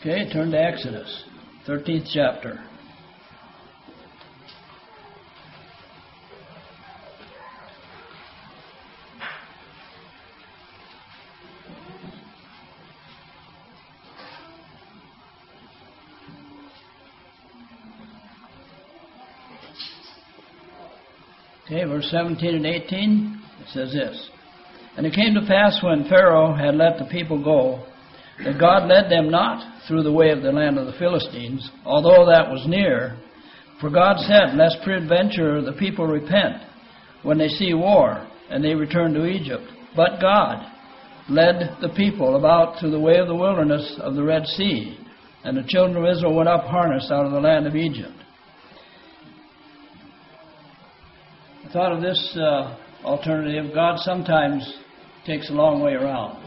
Okay, 0.00 0.30
turn 0.32 0.50
to 0.52 0.58
Exodus, 0.58 1.24
13th 1.66 2.10
chapter. 2.12 2.60
Okay, 21.66 21.84
verse 21.84 22.06
17 22.12 22.54
and 22.54 22.64
18, 22.64 23.42
it 23.60 23.66
says 23.72 23.92
this. 23.92 24.30
And 24.96 25.04
it 25.04 25.14
came 25.14 25.34
to 25.34 25.44
pass 25.48 25.82
when 25.82 26.08
Pharaoh 26.08 26.54
had 26.54 26.76
let 26.76 26.98
the 26.98 27.06
people 27.06 27.42
go, 27.42 27.84
that 28.44 28.60
God 28.60 28.88
led 28.88 29.10
them 29.10 29.30
not 29.30 29.84
through 29.86 30.02
the 30.02 30.12
way 30.12 30.30
of 30.30 30.42
the 30.42 30.52
land 30.52 30.78
of 30.78 30.86
the 30.86 30.98
Philistines, 30.98 31.70
although 31.84 32.26
that 32.26 32.50
was 32.50 32.66
near. 32.66 33.18
For 33.80 33.90
God 33.90 34.18
said, 34.18 34.56
Lest 34.56 34.78
peradventure 34.84 35.62
the 35.62 35.72
people 35.72 36.06
repent 36.06 36.62
when 37.22 37.38
they 37.38 37.48
see 37.48 37.74
war, 37.74 38.26
and 38.50 38.62
they 38.62 38.74
return 38.74 39.14
to 39.14 39.26
Egypt. 39.26 39.64
But 39.94 40.20
God 40.20 40.64
led 41.28 41.76
the 41.80 41.92
people 41.96 42.36
about 42.36 42.78
through 42.78 42.90
the 42.90 43.00
way 43.00 43.16
of 43.16 43.26
the 43.26 43.34
wilderness 43.34 43.98
of 44.00 44.14
the 44.14 44.22
Red 44.22 44.46
Sea, 44.46 44.98
and 45.44 45.56
the 45.56 45.64
children 45.66 45.96
of 45.96 46.16
Israel 46.16 46.34
went 46.34 46.48
up 46.48 46.64
harnessed 46.64 47.10
out 47.10 47.26
of 47.26 47.32
the 47.32 47.40
land 47.40 47.66
of 47.66 47.74
Egypt. 47.74 48.12
I 51.64 51.72
thought 51.72 51.92
of 51.92 52.00
this 52.00 52.38
uh, 52.40 52.76
alternative. 53.04 53.74
God 53.74 53.98
sometimes 53.98 54.78
takes 55.24 55.50
a 55.50 55.52
long 55.52 55.82
way 55.82 55.94
around. 55.94 56.45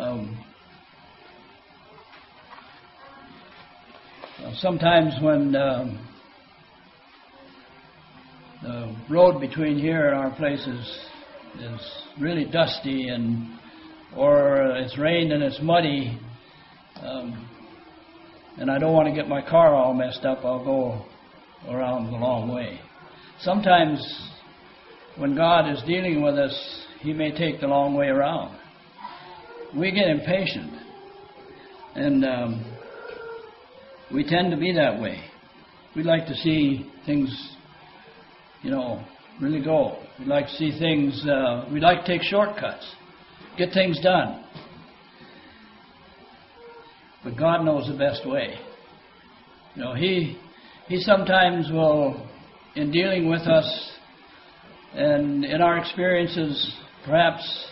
Um, 0.00 0.38
uh, 4.42 4.54
sometimes 4.54 5.12
when 5.20 5.54
um, 5.54 6.08
the 8.62 8.96
road 9.10 9.40
between 9.40 9.78
here 9.78 10.08
and 10.08 10.16
our 10.16 10.34
place 10.36 10.66
is, 10.66 11.00
is 11.60 11.80
really 12.18 12.46
dusty 12.46 13.08
and 13.08 13.58
or 14.16 14.74
it's 14.78 14.96
rained 14.96 15.32
and 15.32 15.42
it's 15.42 15.60
muddy 15.60 16.18
um, 17.02 17.46
and 18.56 18.70
I 18.70 18.78
don't 18.78 18.94
want 18.94 19.06
to 19.06 19.14
get 19.14 19.28
my 19.28 19.42
car 19.42 19.74
all 19.74 19.92
messed 19.92 20.24
up, 20.24 20.38
I'll 20.46 20.64
go 20.64 21.04
around 21.68 22.10
the 22.10 22.16
long 22.16 22.54
way. 22.54 22.80
Sometimes 23.40 24.00
when 25.18 25.36
God 25.36 25.70
is 25.70 25.82
dealing 25.86 26.22
with 26.22 26.36
us, 26.36 26.86
He 27.00 27.12
may 27.12 27.32
take 27.32 27.60
the 27.60 27.66
long 27.66 27.92
way 27.92 28.06
around. 28.06 28.59
We 29.76 29.92
get 29.92 30.08
impatient, 30.08 30.72
and 31.94 32.24
um, 32.24 32.76
we 34.12 34.24
tend 34.24 34.50
to 34.50 34.56
be 34.56 34.72
that 34.72 35.00
way. 35.00 35.22
We'd 35.94 36.06
like 36.06 36.26
to 36.26 36.34
see 36.34 36.90
things, 37.06 37.56
you 38.62 38.70
know, 38.72 39.04
really 39.40 39.62
go. 39.62 40.02
We'd 40.18 40.26
like 40.26 40.46
to 40.46 40.52
see 40.52 40.76
things, 40.76 41.24
uh, 41.24 41.68
we'd 41.72 41.84
like 41.84 42.04
to 42.04 42.06
take 42.06 42.22
shortcuts, 42.22 42.84
get 43.56 43.72
things 43.72 44.00
done. 44.02 44.44
But 47.22 47.36
God 47.36 47.64
knows 47.64 47.86
the 47.86 47.96
best 47.96 48.28
way. 48.28 48.58
You 49.76 49.84
know, 49.84 49.94
He, 49.94 50.36
he 50.88 51.00
sometimes 51.00 51.70
will 51.70 52.28
in 52.74 52.90
dealing 52.90 53.28
with 53.28 53.42
us 53.42 53.92
and 54.94 55.44
in 55.44 55.62
our 55.62 55.78
experiences, 55.78 56.74
perhaps 57.04 57.69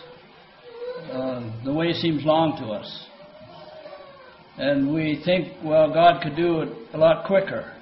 uh, 1.11 1.63
the 1.63 1.73
way 1.73 1.93
seems 1.93 2.23
long 2.23 2.57
to 2.57 2.71
us. 2.71 3.05
And 4.57 4.93
we 4.93 5.21
think, 5.23 5.53
well, 5.63 5.93
God 5.93 6.21
could 6.21 6.35
do 6.35 6.61
it 6.61 6.69
a 6.93 6.97
lot 6.97 7.25
quicker, 7.25 7.73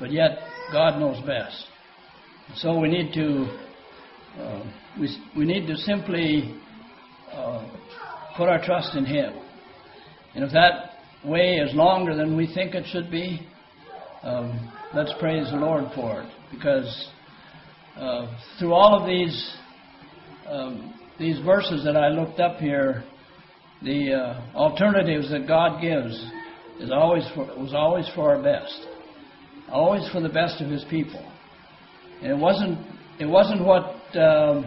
but 0.00 0.10
yet 0.10 0.38
God 0.72 0.98
knows 0.98 1.24
best. 1.26 1.64
So 2.56 2.78
we 2.78 2.88
need 2.88 3.12
to 3.14 3.46
uh, 4.38 4.64
we, 4.98 5.16
we 5.36 5.44
need 5.44 5.66
to 5.66 5.76
simply 5.76 6.54
uh, 7.32 7.68
put 8.36 8.48
our 8.48 8.62
trust 8.64 8.94
in 8.94 9.04
Him. 9.04 9.34
And 10.34 10.44
if 10.44 10.52
that 10.52 10.92
way 11.24 11.56
is 11.56 11.74
longer 11.74 12.16
than 12.16 12.36
we 12.36 12.52
think 12.52 12.74
it 12.74 12.84
should 12.86 13.10
be, 13.10 13.46
um, 14.22 14.72
let's 14.94 15.12
praise 15.20 15.50
the 15.50 15.56
Lord 15.56 15.84
for 15.94 16.22
it, 16.22 16.28
because 16.50 17.08
uh, 17.96 18.26
through 18.58 18.72
all 18.72 18.98
of 18.98 19.06
these 19.06 19.56
um, 20.48 20.94
these 21.18 21.38
verses 21.44 21.84
that 21.84 21.96
I 21.96 22.08
looked 22.08 22.40
up 22.40 22.56
here, 22.56 23.04
the 23.82 24.12
uh, 24.12 24.56
alternatives 24.56 25.30
that 25.30 25.46
God 25.46 25.80
gives 25.80 26.14
is 26.80 26.90
always 26.90 27.24
for, 27.34 27.46
was 27.58 27.74
always 27.74 28.08
for 28.14 28.34
our 28.34 28.42
best, 28.42 28.86
always 29.70 30.08
for 30.10 30.20
the 30.20 30.28
best 30.28 30.60
of 30.60 30.70
His 30.70 30.84
people. 30.90 31.24
And 32.22 32.32
it 32.32 32.38
wasn't 32.38 32.78
it 33.18 33.26
wasn't 33.26 33.64
what 33.64 33.94
um, 34.16 34.66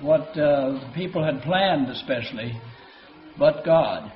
what 0.00 0.28
uh, 0.30 0.72
the 0.72 0.92
people 0.94 1.24
had 1.24 1.42
planned, 1.42 1.88
especially, 1.88 2.58
but 3.38 3.64
God 3.64 4.10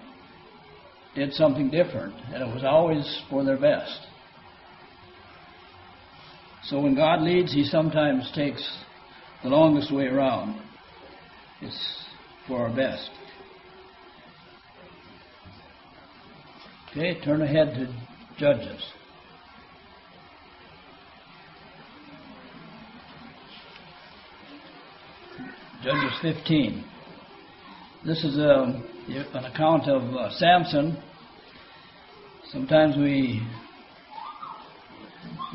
did 1.14 1.32
something 1.34 1.70
different, 1.70 2.14
and 2.32 2.42
it 2.42 2.54
was 2.54 2.64
always 2.64 3.22
for 3.30 3.44
their 3.44 3.58
best. 3.58 4.00
So 6.64 6.80
when 6.80 6.94
God 6.94 7.20
leads, 7.20 7.52
He 7.52 7.64
sometimes 7.64 8.30
takes 8.34 8.66
the 9.42 9.50
longest 9.50 9.92
way 9.92 10.06
around. 10.06 10.60
It's 11.64 12.04
for 12.46 12.58
our 12.58 12.76
best. 12.76 13.10
Okay, 16.90 17.18
turn 17.24 17.40
ahead 17.40 17.72
to 17.74 17.86
Judges. 18.38 18.84
Judges 25.82 26.12
15. 26.20 26.84
This 28.04 28.22
is 28.24 28.36
a, 28.36 28.50
um, 28.50 28.84
an 29.08 29.44
account 29.46 29.88
of 29.88 30.02
uh, 30.14 30.30
Samson. 30.32 31.02
Sometimes 32.52 32.94
we 32.98 33.40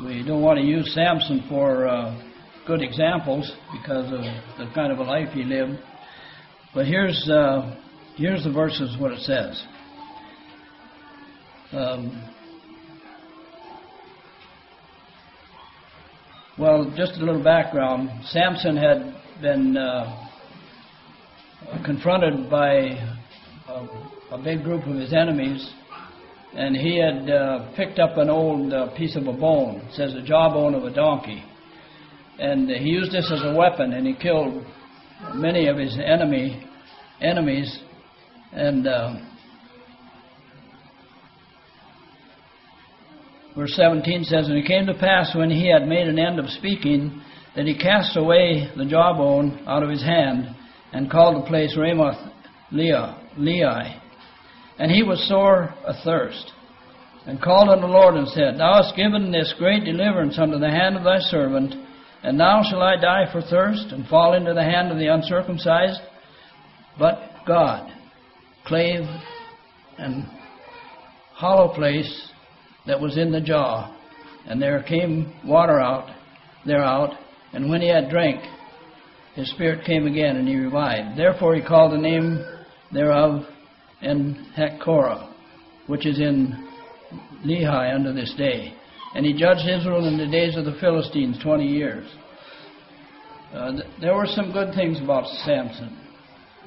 we 0.04 0.24
don't 0.26 0.42
want 0.42 0.58
to 0.58 0.64
use 0.64 0.92
Samson 0.92 1.44
for 1.48 1.86
uh, 1.86 2.20
good 2.66 2.82
examples, 2.82 3.50
because 3.72 4.06
of 4.12 4.20
the 4.58 4.72
kind 4.74 4.92
of 4.92 4.98
a 4.98 5.02
life 5.02 5.28
he 5.32 5.44
lived. 5.44 5.78
But 6.72 6.86
here's 6.86 7.28
uh, 7.28 7.74
here's 8.16 8.44
the 8.44 8.52
verses 8.52 8.96
what 9.00 9.10
it 9.10 9.18
says. 9.22 9.60
Um, 11.72 12.32
well, 16.56 16.92
just 16.96 17.14
a 17.14 17.24
little 17.24 17.42
background. 17.42 18.08
Samson 18.26 18.76
had 18.76 19.16
been 19.42 19.76
uh, 19.76 20.28
confronted 21.84 22.48
by 22.48 22.72
a, 23.68 23.86
a, 24.30 24.38
big 24.38 24.62
group 24.62 24.86
of 24.86 24.94
his 24.94 25.12
enemies, 25.12 25.72
and 26.54 26.76
he 26.76 27.00
had 27.00 27.28
uh, 27.28 27.72
picked 27.74 27.98
up 27.98 28.16
an 28.16 28.30
old 28.30 28.72
uh, 28.72 28.94
piece 28.96 29.16
of 29.16 29.26
a 29.26 29.32
bone. 29.32 29.82
It 29.88 29.94
says 29.94 30.14
a 30.14 30.22
jawbone 30.22 30.74
of 30.74 30.84
a 30.84 30.94
donkey, 30.94 31.42
and 32.38 32.70
he 32.70 32.90
used 32.90 33.10
this 33.10 33.28
as 33.32 33.42
a 33.42 33.56
weapon, 33.56 33.92
and 33.92 34.06
he 34.06 34.14
killed 34.14 34.64
many 35.34 35.66
of 35.68 35.76
his 35.76 35.96
enemy 35.98 36.66
enemies, 37.20 37.78
and. 38.52 38.86
Uh, 38.86 39.14
verse 43.56 43.74
17 43.74 44.24
says, 44.24 44.48
And 44.48 44.56
it 44.56 44.66
came 44.66 44.86
to 44.86 44.94
pass 44.94 45.34
when 45.34 45.50
he 45.50 45.70
had 45.70 45.86
made 45.86 46.08
an 46.08 46.18
end 46.18 46.38
of 46.38 46.48
speaking 46.48 47.20
that 47.56 47.66
he 47.66 47.76
cast 47.76 48.16
away 48.16 48.70
the 48.76 48.84
jawbone 48.84 49.64
out 49.66 49.82
of 49.82 49.90
his 49.90 50.02
hand 50.02 50.54
and 50.92 51.10
called 51.10 51.42
the 51.42 51.48
place 51.48 51.76
Ramoth 51.76 52.16
Lehi. 52.72 54.00
And 54.78 54.90
he 54.90 55.02
was 55.02 55.28
sore 55.28 55.74
athirst, 55.86 56.52
and 57.26 57.42
called 57.42 57.68
on 57.68 57.80
the 57.80 57.86
Lord 57.86 58.14
and 58.14 58.26
said, 58.28 58.56
Thou 58.56 58.82
hast 58.82 58.96
given 58.96 59.30
this 59.30 59.54
great 59.58 59.84
deliverance 59.84 60.38
unto 60.38 60.58
the 60.58 60.70
hand 60.70 60.96
of 60.96 61.04
thy 61.04 61.18
servant, 61.18 61.74
and 62.22 62.36
now 62.36 62.62
shall 62.62 62.82
I 62.82 62.96
die 63.00 63.30
for 63.32 63.40
thirst, 63.40 63.92
and 63.92 64.06
fall 64.06 64.34
into 64.34 64.54
the 64.54 64.62
hand 64.62 64.90
of 64.90 64.98
the 64.98 65.08
uncircumcised? 65.08 66.00
But 66.98 67.18
God 67.46 67.90
clave 68.66 69.04
and 69.98 70.26
hollow 71.32 71.74
place 71.74 72.30
that 72.86 73.00
was 73.00 73.16
in 73.16 73.32
the 73.32 73.40
jaw, 73.40 73.96
and 74.46 74.60
there 74.60 74.82
came 74.82 75.32
water 75.44 75.80
out 75.80 76.10
thereout, 76.66 77.14
and 77.52 77.70
when 77.70 77.80
he 77.80 77.88
had 77.88 78.10
drank, 78.10 78.44
his 79.34 79.50
spirit 79.50 79.84
came 79.86 80.06
again, 80.06 80.36
and 80.36 80.46
he 80.46 80.56
revived. 80.56 81.18
Therefore 81.18 81.54
he 81.54 81.62
called 81.62 81.92
the 81.92 81.98
name 81.98 82.44
thereof 82.92 83.42
En-hakkore, 84.02 85.32
which 85.86 86.06
is 86.06 86.18
in 86.18 86.68
Lehi 87.44 87.94
unto 87.94 88.12
this 88.12 88.34
day. 88.36 88.74
And 89.14 89.26
he 89.26 89.32
judged 89.32 89.68
Israel 89.68 90.06
in 90.06 90.16
the 90.16 90.26
days 90.26 90.56
of 90.56 90.64
the 90.64 90.76
Philistines 90.80 91.38
twenty 91.42 91.66
years. 91.66 92.08
Uh, 93.52 93.72
th- 93.72 93.84
there 94.00 94.14
were 94.14 94.26
some 94.26 94.52
good 94.52 94.74
things 94.74 95.00
about 95.00 95.26
Samson. 95.44 95.98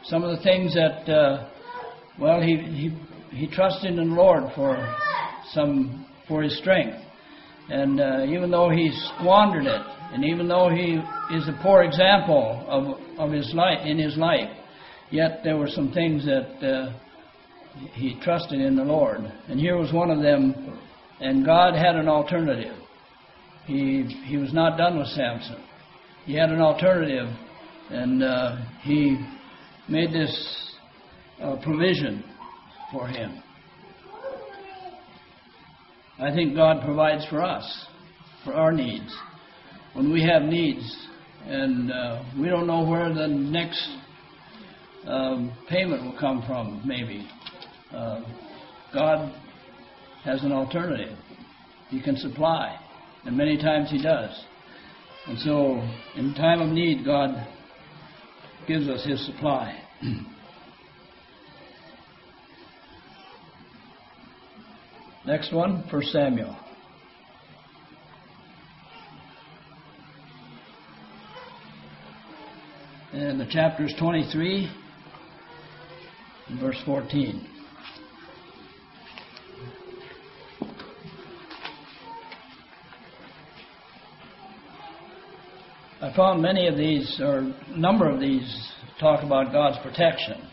Some 0.04 0.24
of 0.24 0.38
the 0.38 0.44
things 0.44 0.74
that, 0.74 1.10
uh, 1.10 1.50
well, 2.20 2.42
he, 2.42 2.58
he 2.58 3.00
he 3.32 3.48
trusted 3.48 3.92
in 3.92 3.96
the 3.96 4.16
Lord 4.16 4.52
for 4.54 4.76
some 5.54 6.06
for 6.28 6.44
his 6.44 6.58
strength, 6.58 6.98
and 7.70 8.02
uh, 8.02 8.26
even 8.26 8.52
though 8.52 8.70
he 8.70 8.92
squandered 9.16 9.66
it, 9.66 9.82
and 10.12 10.26
even 10.26 10.48
though 10.48 10.70
he 10.70 11.00
is 11.34 11.48
a 11.48 11.60
poor 11.64 11.84
example 11.84 12.66
of, 12.68 13.00
of 13.18 13.32
his 13.32 13.54
life 13.54 13.86
in 13.86 13.98
his 13.98 14.18
life, 14.18 14.50
yet 15.10 15.40
there 15.44 15.58
were 15.58 15.70
some 15.70 15.92
things 15.94 16.26
that 16.26 16.62
uh, 16.62 16.94
he 17.94 18.20
trusted 18.22 18.60
in 18.60 18.76
the 18.76 18.84
Lord. 18.84 19.22
And 19.48 19.60
here 19.60 19.78
was 19.78 19.94
one 19.94 20.12
of 20.12 20.22
them, 20.22 20.80
and 21.24 21.46
God 21.46 21.74
had 21.74 21.96
an 21.96 22.08
alternative. 22.08 22.78
He, 23.66 24.04
he 24.26 24.38
was 24.38 24.54
not 24.54 24.78
done 24.78 24.98
with 24.98 25.08
Samson. 25.08 25.64
He 26.26 26.36
had 26.36 26.50
an 26.50 26.62
alternative, 26.62 27.28
and 27.90 28.24
uh, 28.24 28.58
he 28.82 29.18
made 29.90 30.12
this 30.12 30.76
uh, 31.42 31.56
provision 31.64 32.24
for 32.92 33.08
him. 33.08 33.42
I 36.20 36.32
think 36.32 36.56
God 36.56 36.84
provides 36.86 37.26
for 37.30 37.42
us, 37.42 37.88
for 38.44 38.54
our 38.54 38.72
needs 38.72 39.14
when 39.94 40.12
we 40.12 40.24
have 40.24 40.44
needs 40.44 41.08
and 41.46 41.92
uh, 41.92 42.24
we 42.40 42.50
don't 42.50 42.66
know 42.66 42.84
where 42.84 43.14
the 43.14 43.28
next 43.28 43.88
um, 45.06 45.56
payment 45.70 46.04
will 46.04 46.18
come 46.20 46.44
from, 46.48 46.82
maybe. 46.86 47.28
Uh, 47.92 48.22
God 48.94 49.34
has 50.24 50.44
an 50.44 50.52
alternative. 50.52 51.18
He 51.90 52.02
can 52.02 52.18
supply, 52.18 52.78
and 53.26 53.38
many 53.38 53.58
times 53.58 53.90
He 53.92 54.02
does. 54.02 54.32
And 55.28 55.38
so, 55.40 55.82
in 56.16 56.34
time 56.34 56.62
of 56.62 56.70
need, 56.70 57.06
God 57.06 57.48
gives 58.68 58.88
us 58.90 59.06
His 59.06 59.26
supply. 59.26 59.80
Next 65.26 65.54
one, 65.54 65.86
for 65.90 66.02
Samuel. 66.02 66.58
And 73.14 73.40
the 73.40 73.48
chapter 73.50 73.86
is 73.86 73.94
23, 74.00 74.70
verse 76.60 76.82
14. 76.86 77.53
I 86.04 86.14
found 86.18 86.42
many 86.42 86.68
of 86.68 86.76
these, 86.76 87.18
or 87.24 87.38
a 87.38 87.78
number 87.78 88.10
of 88.10 88.20
these, 88.20 88.44
talk 89.00 89.24
about 89.24 89.54
God's 89.54 89.78
protection. 89.82 90.50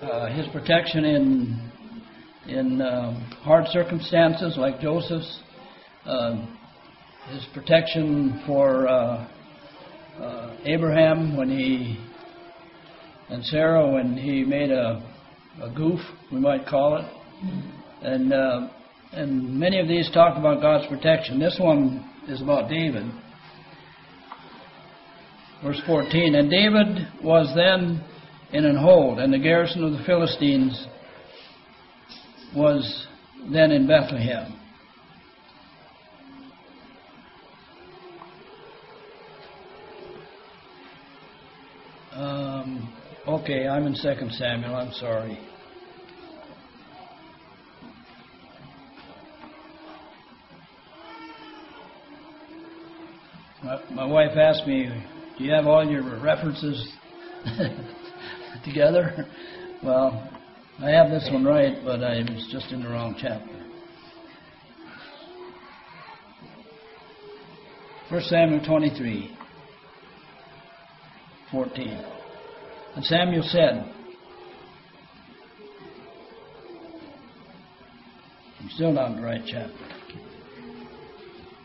Uh, 0.00 0.28
his 0.28 0.46
protection 0.52 1.04
in 1.04 1.72
in 2.46 2.80
um, 2.80 3.16
hard 3.42 3.66
circumstances 3.72 4.54
like 4.56 4.78
Joseph's, 4.78 5.40
uh, 6.04 6.46
his 7.32 7.44
protection 7.54 8.40
for 8.46 8.86
uh, 8.86 9.28
uh, 10.20 10.56
Abraham 10.64 11.36
when 11.36 11.50
he 11.50 11.98
and 13.30 13.44
Sarah 13.46 13.90
when 13.90 14.16
he 14.16 14.44
made 14.44 14.70
a, 14.70 15.02
a 15.60 15.70
goof, 15.74 15.98
we 16.30 16.38
might 16.38 16.68
call 16.68 16.98
it, 16.98 17.04
and 18.02 18.32
uh, 18.32 18.68
and 19.10 19.58
many 19.58 19.80
of 19.80 19.88
these 19.88 20.08
talk 20.12 20.38
about 20.38 20.62
God's 20.62 20.86
protection. 20.86 21.40
This 21.40 21.56
one 21.58 22.08
is 22.28 22.40
about 22.40 22.70
David. 22.70 23.10
Verse 25.64 25.80
14, 25.86 26.34
and 26.34 26.50
David 26.50 27.08
was 27.22 27.50
then 27.56 28.04
in 28.52 28.66
an 28.66 28.76
hold, 28.76 29.18
and 29.18 29.32
the 29.32 29.38
garrison 29.38 29.82
of 29.82 29.92
the 29.92 30.04
Philistines 30.04 30.86
was 32.54 33.06
then 33.50 33.70
in 33.70 33.86
Bethlehem. 33.86 34.60
Um, 42.12 42.94
okay, 43.26 43.66
I'm 43.66 43.86
in 43.86 43.94
Second 43.94 44.32
Samuel. 44.32 44.76
I'm 44.76 44.92
sorry. 44.92 45.38
My, 53.62 53.80
my 53.92 54.04
wife 54.04 54.36
asked 54.36 54.66
me, 54.66 54.90
"Do 55.36 55.44
you 55.44 55.52
have 55.52 55.66
all 55.66 55.84
your 55.84 56.02
references 56.20 56.92
together?" 58.64 59.26
Well, 59.82 60.30
I 60.80 60.90
have 60.90 61.10
this 61.10 61.28
one 61.30 61.44
right, 61.44 61.76
but 61.84 62.02
I 62.02 62.18
was 62.20 62.48
just 62.50 62.72
in 62.72 62.82
the 62.82 62.88
wrong 62.88 63.16
chapter. 63.20 63.64
First 68.08 68.28
Samuel 68.28 68.64
23. 68.64 69.36
14. 71.50 72.04
And 72.96 73.04
Samuel 73.04 73.44
said, 73.44 73.92
I'm 78.60 78.68
still 78.70 78.92
not 78.92 79.12
in 79.12 79.16
the 79.16 79.22
right 79.22 79.42
chapter. 79.46 79.72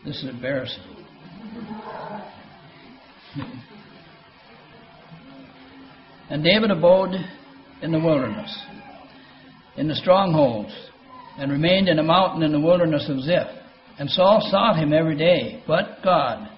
This 0.04 0.22
is 0.22 0.30
embarrassing. 0.30 0.99
And 6.30 6.44
David 6.44 6.70
abode 6.70 7.14
in 7.82 7.92
the 7.92 7.98
wilderness, 7.98 8.66
in 9.76 9.88
the 9.88 9.94
strongholds, 9.94 10.72
and 11.38 11.50
remained 11.50 11.88
in 11.88 11.98
a 11.98 12.02
mountain 12.02 12.42
in 12.42 12.52
the 12.52 12.60
wilderness 12.60 13.08
of 13.08 13.20
Ziph. 13.20 13.46
And 13.98 14.08
Saul 14.10 14.46
sought 14.50 14.76
him 14.76 14.92
every 14.92 15.16
day, 15.16 15.62
but 15.66 15.98
God 16.02 16.48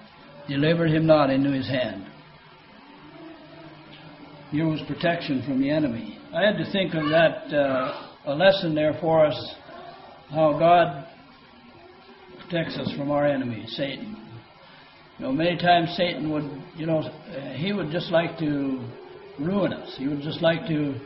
delivered 0.47 0.91
him 0.91 1.05
not 1.05 1.29
into 1.29 1.51
his 1.51 1.67
hand. 1.67 2.05
Here 4.51 4.67
was 4.67 4.81
protection 4.87 5.43
from 5.45 5.61
the 5.61 5.69
enemy. 5.69 6.19
I 6.33 6.43
had 6.45 6.57
to 6.57 6.71
think 6.71 6.93
of 6.93 7.09
that, 7.09 7.53
uh, 7.53 8.07
a 8.27 8.35
lesson 8.35 8.75
there 8.75 8.97
for 9.01 9.25
us, 9.25 9.55
how 10.29 10.57
God 10.59 11.07
protects 12.41 12.77
us 12.77 12.91
from 12.97 13.11
our 13.11 13.25
enemy, 13.25 13.65
Satan. 13.67 14.22
You 15.19 15.25
know, 15.25 15.31
many 15.31 15.57
times 15.57 15.93
Satan 15.95 16.31
would, 16.31 16.49
you 16.75 16.85
know, 16.85 17.01
he 17.55 17.71
would 17.71 17.91
just 17.91 18.11
like 18.11 18.37
to 18.39 18.83
ruin 19.39 19.73
us. 19.73 19.95
He 19.97 20.07
would 20.07 20.21
just 20.21 20.41
like 20.41 20.67
to 20.67 20.99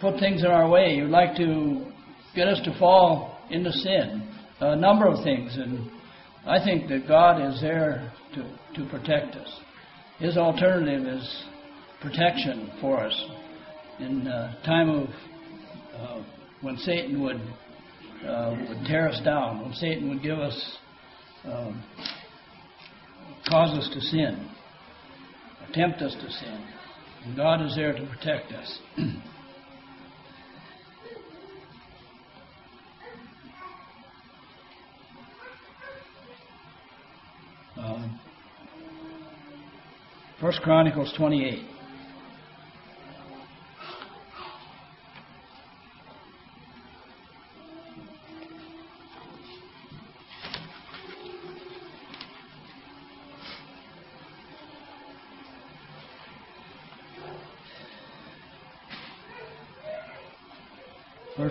put 0.00 0.18
things 0.18 0.42
in 0.42 0.50
our 0.50 0.68
way. 0.68 0.94
He 0.94 1.02
would 1.02 1.10
like 1.10 1.36
to 1.36 1.86
get 2.34 2.48
us 2.48 2.60
to 2.64 2.78
fall 2.78 3.38
into 3.50 3.72
sin. 3.72 4.28
A 4.60 4.76
number 4.76 5.06
of 5.06 5.22
things, 5.24 5.56
and 5.56 5.90
I 6.46 6.62
think 6.64 6.88
that 6.88 7.06
God 7.06 7.40
is 7.40 7.60
there 7.60 8.12
to, 8.34 8.42
to 8.76 8.88
protect 8.88 9.34
us. 9.34 9.60
His 10.18 10.36
alternative 10.36 11.06
is 11.06 11.44
protection 12.00 12.70
for 12.80 13.00
us 13.00 13.24
in 13.98 14.26
a 14.26 14.56
time 14.64 14.88
of 14.88 15.08
uh, 15.96 16.22
when 16.60 16.76
Satan 16.78 17.20
would 17.22 17.40
uh, 18.26 18.56
would 18.68 18.86
tear 18.86 19.08
us 19.08 19.20
down, 19.24 19.60
when 19.60 19.72
Satan 19.74 20.08
would 20.08 20.22
give 20.22 20.38
us 20.38 20.76
um, 21.44 21.82
cause 23.48 23.76
us 23.76 23.88
to 23.92 24.00
sin, 24.00 24.48
or 25.60 25.66
tempt 25.72 26.02
us 26.02 26.14
to 26.14 26.30
sin. 26.30 26.64
And 27.24 27.36
God 27.36 27.64
is 27.64 27.74
there 27.76 27.92
to 27.92 28.06
protect 28.06 28.52
us. 28.52 28.78
um, 37.78 38.20
First 40.40 40.60
Chronicles 40.62 41.12
28. 41.16 41.73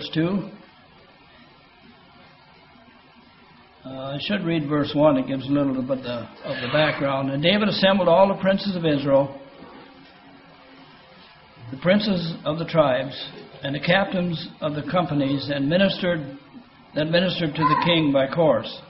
Verse 0.04 0.14
2. 0.14 0.50
Uh, 3.86 3.88
I 3.88 4.18
should 4.20 4.44
read 4.44 4.68
verse 4.68 4.92
1. 4.94 5.16
It 5.18 5.26
gives 5.26 5.46
a 5.46 5.52
little 5.52 5.72
bit 5.74 5.98
of 5.98 6.02
the, 6.02 6.28
of 6.44 6.62
the 6.62 6.68
background. 6.72 7.30
And 7.30 7.42
David 7.42 7.68
assembled 7.68 8.08
all 8.08 8.28
the 8.28 8.40
princes 8.40 8.76
of 8.76 8.84
Israel, 8.84 9.40
the 11.70 11.78
princes 11.78 12.34
of 12.44 12.58
the 12.58 12.64
tribes, 12.64 13.14
and 13.62 13.74
the 13.74 13.80
captains 13.80 14.48
of 14.60 14.74
the 14.74 14.82
companies, 14.90 15.50
and 15.52 15.68
ministered 15.68 16.38
that 16.94 17.06
ministered 17.06 17.54
to 17.54 17.62
the 17.62 17.82
king 17.84 18.12
by 18.12 18.26
course, 18.32 18.80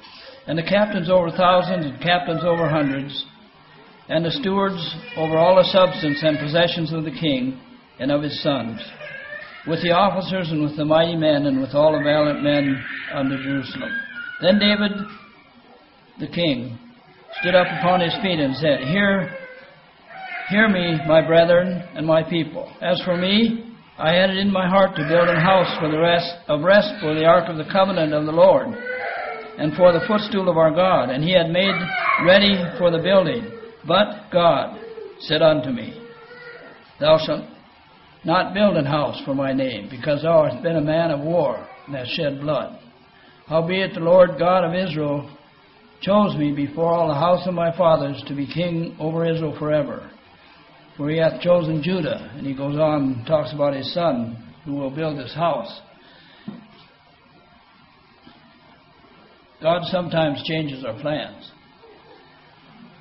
and 0.47 0.59
the 0.59 0.63
captains 0.63 1.09
over 1.09 1.31
thousands, 1.31 1.87
and 1.87 2.03
captains 2.03 2.43
over 2.45 2.69
hundreds, 2.69 3.25
and 4.09 4.25
the 4.25 4.31
stewards 4.31 4.97
over 5.17 5.37
all 5.37 5.57
the 5.57 5.65
substance 5.65 6.23
and 6.23 6.39
possessions 6.39 6.93
of 6.93 7.05
the 7.05 7.19
king 7.19 7.61
and 7.99 8.11
of 8.11 8.23
his 8.23 8.43
sons 8.43 8.81
with 9.67 9.83
the 9.83 9.93
officers 9.93 10.51
and 10.51 10.63
with 10.63 10.77
the 10.77 10.85
mighty 10.85 11.17
men 11.17 11.47
and 11.47 11.61
with 11.61 11.75
all 11.75 11.93
the 11.93 12.05
valiant 12.05 12.43
men 12.43 12.83
under 13.15 13.37
Jerusalem. 13.43 13.91
Then 14.43 14.59
David, 14.59 14.93
the 16.21 16.27
king, 16.29 16.79
stood 17.41 17.55
up 17.55 17.67
upon 17.79 18.01
his 18.01 18.15
feet 18.23 18.39
and 18.39 18.55
said, 18.57 18.81
Hear, 18.81 19.35
hear 20.51 20.69
me, 20.69 20.99
my 21.07 21.27
brethren 21.27 21.83
and 21.95 22.07
my 22.07 22.23
people. 22.23 22.71
As 22.83 23.01
for 23.05 23.17
me, 23.17 23.75
I 23.97 24.13
had 24.13 24.31
it 24.31 24.39
in 24.39 24.53
my 24.53 24.69
heart 24.69 24.97
to 24.97 25.09
build 25.09 25.29
an 25.29 25.41
house 25.41 25.79
for 25.79 25.89
the 25.89 25.99
rest 25.99 26.35
of 26.49 26.63
rest 26.63 26.95
for 27.01 27.15
the 27.15 27.25
ark 27.25 27.49
of 27.49 27.57
the 27.57 27.71
covenant 27.73 28.13
of 28.13 28.27
the 28.27 28.33
Lord, 28.33 28.67
and 29.57 29.73
for 29.75 29.93
the 29.93 30.05
footstool 30.07 30.49
of 30.49 30.57
our 30.57 30.75
God. 30.75 31.11
And 31.11 31.23
he 31.23 31.33
had 31.33 31.51
made 31.51 31.75
ready 32.27 32.57
for 32.77 32.91
the 32.91 32.99
building. 32.99 33.51
But 33.87 34.31
God 34.33 34.79
said 35.21 35.43
unto 35.43 35.71
me, 35.71 36.01
Thou 36.99 37.19
shalt 37.25 37.45
not 38.25 38.55
build 38.55 38.77
an 38.77 38.87
house 38.87 39.21
for 39.25 39.35
my 39.35 39.53
name, 39.53 39.89
because 39.91 40.23
thou 40.23 40.49
hast 40.49 40.63
been 40.63 40.77
a 40.77 40.81
man 40.81 41.11
of 41.11 41.21
war 41.21 41.67
and 41.87 41.95
hast 41.95 42.11
shed 42.17 42.41
blood. 42.41 42.79
Howbeit 43.47 43.95
the 43.95 44.01
Lord 44.01 44.39
God 44.39 44.65
of 44.65 44.75
Israel 44.75 45.31
chose 46.01 46.37
me 46.37 46.53
before 46.53 46.93
all 46.93 47.09
the 47.09 47.15
house 47.15 47.47
of 47.47 47.55
my 47.55 47.77
fathers 47.77 48.23
to 48.27 48.35
be 48.35 48.47
king 48.47 48.97
over 48.99 49.27
Israel 49.27 49.57
forever. 49.59 50.11
For 50.97 51.11
he 51.11 51.19
hath 51.19 51.41
chosen 51.41 51.83
Judah, 51.83 52.33
and 52.37 52.47
he 52.47 52.55
goes 52.55 52.79
on 52.79 53.03
and 53.03 53.27
talks 53.27 53.53
about 53.53 53.75
his 53.75 53.93
son 53.93 54.53
who 54.65 54.75
will 54.75 54.91
build 54.91 55.19
this 55.19 55.35
house. 55.35 55.81
God 59.61 59.83
sometimes 59.87 60.43
changes 60.45 60.85
our 60.85 60.99
plans. 61.01 61.51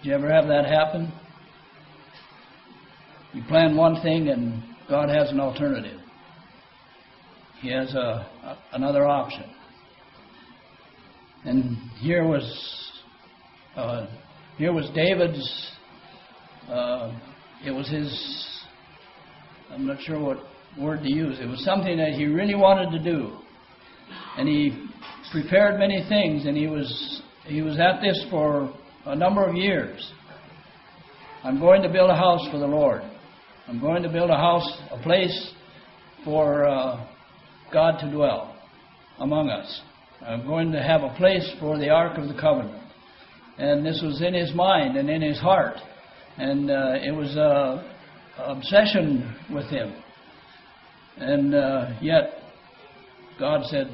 Do 0.01 0.09
you 0.09 0.15
ever 0.15 0.31
have 0.31 0.47
that 0.47 0.65
happen? 0.65 1.11
You 3.33 3.43
plan 3.47 3.75
one 3.75 4.01
thing 4.01 4.29
and 4.29 4.63
God 4.89 5.09
has 5.09 5.29
an 5.31 5.39
alternative. 5.39 5.99
He 7.61 7.71
has 7.71 7.93
a, 7.93 7.97
a, 7.97 8.57
another 8.73 9.07
option. 9.07 9.45
And 11.45 11.77
here 11.99 12.25
was 12.25 12.91
uh, 13.75 14.07
here 14.57 14.73
was 14.73 14.89
David's. 14.93 15.71
Uh, 16.69 17.17
it 17.65 17.71
was 17.71 17.89
his. 17.89 18.47
I'm 19.71 19.87
not 19.87 20.01
sure 20.01 20.19
what 20.19 20.37
word 20.79 21.03
to 21.03 21.11
use. 21.11 21.37
It 21.39 21.47
was 21.47 21.63
something 21.63 21.97
that 21.97 22.13
he 22.13 22.25
really 22.25 22.55
wanted 22.55 22.91
to 22.97 23.03
do, 23.03 23.37
and 24.37 24.47
he 24.47 24.87
prepared 25.31 25.79
many 25.79 26.05
things. 26.07 26.45
And 26.45 26.55
he 26.55 26.67
was 26.67 27.21
he 27.45 27.61
was 27.61 27.79
at 27.79 28.01
this 28.01 28.25
for 28.29 28.73
a 29.05 29.15
number 29.15 29.45
of 29.45 29.55
years. 29.55 30.11
I'm 31.43 31.59
going 31.59 31.81
to 31.81 31.89
build 31.89 32.09
a 32.09 32.15
house 32.15 32.47
for 32.51 32.57
the 32.57 32.67
Lord. 32.67 33.01
I'm 33.67 33.79
going 33.79 34.03
to 34.03 34.09
build 34.09 34.29
a 34.29 34.35
house, 34.35 34.81
a 34.91 35.01
place 35.01 35.53
for 36.25 36.67
uh, 36.67 37.07
God 37.71 37.97
to 37.99 38.11
dwell 38.11 38.55
among 39.19 39.49
us. 39.49 39.81
I'm 40.21 40.45
going 40.45 40.71
to 40.73 40.83
have 40.83 41.01
a 41.01 41.13
place 41.15 41.49
for 41.61 41.77
the 41.77 41.89
Ark 41.89 42.17
of 42.17 42.27
the 42.27 42.39
Covenant. 42.39 42.83
And 43.57 43.85
this 43.85 44.01
was 44.03 44.21
in 44.21 44.33
his 44.33 44.53
mind 44.53 44.97
and 44.97 45.09
in 45.09 45.21
his 45.21 45.39
heart. 45.39 45.77
And 46.37 46.69
uh, 46.69 46.95
it 47.01 47.15
was 47.15 47.35
an 47.37 47.85
obsession 48.37 49.33
with 49.49 49.65
him. 49.67 49.93
And 51.17 51.55
uh, 51.55 51.91
yet, 52.01 52.39
God 53.39 53.63
said 53.67 53.87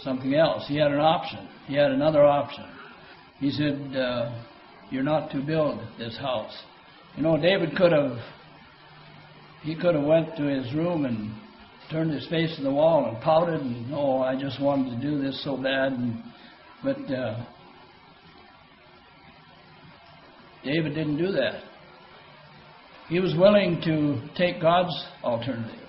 something 0.00 0.34
else. 0.34 0.64
He 0.66 0.76
had 0.76 0.90
an 0.90 1.00
option. 1.00 1.48
He 1.66 1.74
had 1.74 1.92
another 1.92 2.24
option. 2.24 2.64
He 3.38 3.50
said, 3.50 3.96
uh, 3.96 4.42
You're 4.90 5.04
not 5.04 5.30
to 5.32 5.40
build 5.40 5.80
this 5.98 6.16
house. 6.16 6.56
You 7.18 7.24
know, 7.24 7.36
David 7.36 7.74
could 7.76 7.90
have 7.90 8.16
he 9.62 9.74
could 9.74 9.96
have 9.96 10.04
went 10.04 10.36
to 10.36 10.44
his 10.44 10.72
room 10.72 11.04
and 11.04 11.34
turned 11.90 12.12
his 12.12 12.24
face 12.28 12.54
to 12.54 12.62
the 12.62 12.70
wall 12.70 13.08
and 13.08 13.20
pouted 13.20 13.60
and 13.60 13.92
oh, 13.92 14.22
I 14.22 14.40
just 14.40 14.62
wanted 14.62 14.90
to 14.90 15.02
do 15.02 15.20
this 15.20 15.42
so 15.42 15.56
bad. 15.56 15.94
And, 15.94 16.22
but 16.84 16.96
uh, 17.12 17.44
David 20.62 20.94
didn't 20.94 21.16
do 21.16 21.32
that. 21.32 21.60
He 23.08 23.18
was 23.18 23.34
willing 23.36 23.80
to 23.82 24.22
take 24.36 24.62
God's 24.62 24.94
alternative. 25.24 25.88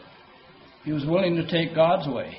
He 0.84 0.92
was 0.92 1.06
willing 1.06 1.36
to 1.36 1.48
take 1.48 1.76
God's 1.76 2.08
way. 2.08 2.36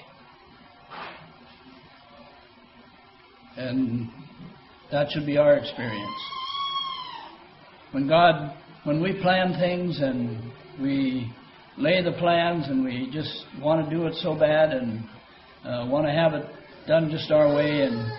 And 3.56 4.08
that 4.90 5.12
should 5.12 5.26
be 5.26 5.36
our 5.36 5.54
experience. 5.54 6.20
When 7.92 8.08
God 8.08 8.56
when 8.84 9.02
we 9.02 9.20
plan 9.20 9.58
things 9.58 10.00
and 10.00 10.40
we 10.80 11.30
lay 11.76 12.02
the 12.02 12.12
plans 12.12 12.66
and 12.68 12.84
we 12.84 13.10
just 13.12 13.44
want 13.60 13.84
to 13.84 13.94
do 13.94 14.06
it 14.06 14.14
so 14.16 14.34
bad 14.34 14.70
and 14.70 15.04
uh, 15.64 15.86
want 15.86 16.06
to 16.06 16.12
have 16.12 16.32
it 16.32 16.46
done 16.86 17.10
just 17.10 17.30
our 17.30 17.54
way, 17.54 17.82
and 17.82 18.10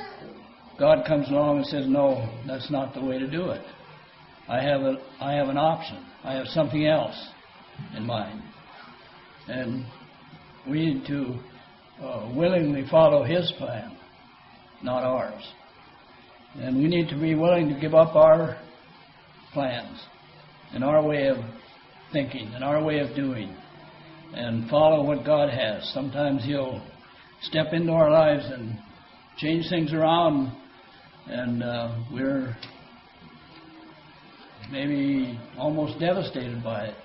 God 0.78 1.04
comes 1.08 1.28
along 1.30 1.58
and 1.58 1.66
says, 1.66 1.86
"No, 1.88 2.32
that's 2.46 2.70
not 2.70 2.94
the 2.94 3.04
way 3.04 3.18
to 3.18 3.28
do 3.28 3.50
it. 3.50 3.62
I 4.48 4.62
have 4.62 4.82
a, 4.82 4.98
I 5.20 5.34
have 5.34 5.50
an 5.50 5.58
option. 5.58 6.06
I 6.24 6.34
have 6.34 6.46
something 6.48 6.86
else 6.86 7.30
in 7.98 8.06
mind." 8.06 8.44
And 9.48 9.86
we 10.70 10.86
need 10.86 11.08
to 11.08 11.40
uh, 12.04 12.32
willingly 12.36 12.86
follow 12.92 13.24
His 13.24 13.52
plan, 13.58 13.98
not 14.84 15.04
ours. 15.04 15.44
And 16.56 16.78
we 16.78 16.88
need 16.88 17.10
to 17.10 17.20
be 17.20 17.34
willing 17.34 17.70
to 17.70 17.80
give 17.80 17.96
up 17.96 18.16
our 18.16 18.58
plans 19.54 20.00
and 20.74 20.84
our 20.84 21.04
way 21.04 21.28
of 21.28 21.38
thinking 22.12 22.52
and 22.54 22.64
our 22.64 22.84
way 22.84 23.00
of 23.00 23.16
doing 23.16 23.56
and 24.34 24.70
follow 24.70 25.04
what 25.04 25.26
God 25.26 25.50
has. 25.50 25.90
Sometimes 25.94 26.44
He'll 26.44 26.82
step 27.42 27.74
into 27.74 27.92
our 27.92 28.10
lives 28.10 28.46
and 28.46 28.78
change 29.38 29.70
things 29.70 29.94
around, 29.94 30.56
and 31.28 31.64
uh, 31.64 31.96
we're 32.12 32.56
maybe 34.72 35.38
almost 35.58 36.00
devastated 36.00 36.64
by 36.64 36.86
it. 36.86 36.96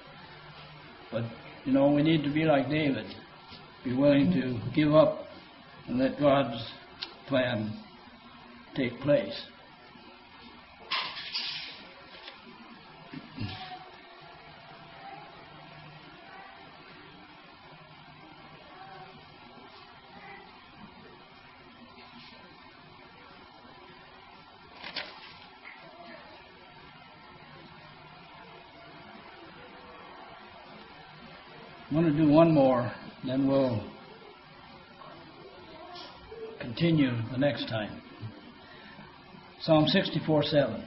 But, 1.11 1.25
you 1.65 1.73
know, 1.73 1.91
we 1.93 2.03
need 2.03 2.23
to 2.25 2.33
be 2.33 2.45
like 2.45 2.69
David, 2.69 3.07
be 3.85 3.95
willing 3.95 4.33
to 4.33 4.75
give 4.75 4.95
up 4.95 5.25
and 5.89 5.99
let 5.99 6.19
God's 6.19 6.63
plan 7.29 7.83
take 8.77 9.01
place. 9.01 9.35
I'm 31.97 32.03
going 32.03 32.15
to 32.15 32.23
do 32.27 32.31
one 32.31 32.53
more, 32.53 32.93
then 33.25 33.49
we'll 33.49 33.83
continue 36.61 37.11
the 37.33 37.39
next 37.39 37.71
time. 37.71 38.03
Psalm 39.63 39.87
64 39.89 40.43
7. 40.43 40.85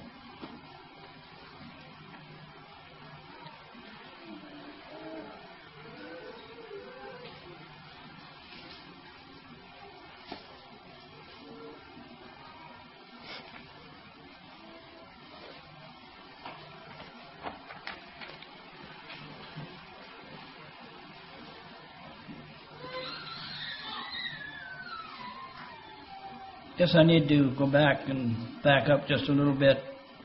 Guess 26.89 26.97
I 26.97 27.03
need 27.03 27.27
to 27.29 27.53
go 27.57 27.69
back 27.69 28.09
and 28.09 28.35
back 28.63 28.89
up 28.89 29.07
just 29.07 29.29
a 29.29 29.31
little 29.31 29.57
bit 29.57 29.77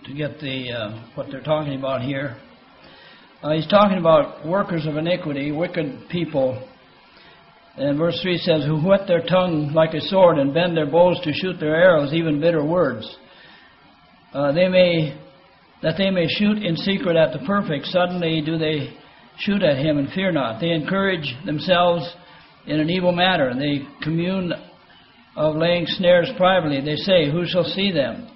to 0.07 0.15
get 0.15 0.39
the 0.41 0.73
uh, 0.73 1.07
what 1.15 1.27
they're 1.31 1.43
talking 1.43 1.79
about 1.79 2.03
here. 2.03 2.37
Uh, 3.43 3.53
he's 3.53 3.67
talking 3.67 3.99
about 3.99 4.47
workers 4.47 4.87
of 4.87 4.97
iniquity, 4.97 5.53
wicked 5.53 6.09
people. 6.11 6.67
And 7.77 7.99
verse 7.99 8.19
3 8.23 8.39
says, 8.39 8.65
Who 8.65 8.81
whet 8.81 9.07
their 9.07 9.23
tongue 9.23 9.73
like 9.75 9.93
a 9.95 10.01
sword 10.01 10.39
and 10.39 10.55
bend 10.55 10.77
their 10.77 10.91
bows 10.91 11.21
to 11.25 11.33
shoot 11.33 11.59
their 11.61 11.75
arrows, 11.75 12.15
even 12.15 12.41
bitter 12.41 12.65
words. 12.65 13.17
Uh, 14.33 14.53
they 14.53 14.69
may, 14.69 15.21
that 15.83 15.97
they 15.99 16.11
may 16.11 16.27
shoot 16.29 16.62
in 16.62 16.77
secret 16.77 17.17
at 17.17 17.33
the 17.33 17.45
perfect, 17.47 17.87
suddenly 17.87 18.41
do 18.41 18.57
they 18.57 18.97
shoot 19.39 19.62
at 19.62 19.77
him 19.77 19.99
and 19.99 20.09
fear 20.12 20.33
not. 20.33 20.61
They 20.61 20.71
encourage 20.71 21.35
themselves 21.45 22.11
in 22.67 22.81
an 22.81 22.89
evil 22.89 23.12
matter. 23.12 23.53
They 23.55 23.87
commune 24.03 24.53
of 25.37 25.57
laying 25.57 25.87
snares 25.87 26.30
privately. 26.37 26.80
They 26.80 26.97
say, 26.97 27.30
Who 27.30 27.45
shall 27.47 27.64
see 27.64 27.91
them? 27.91 28.28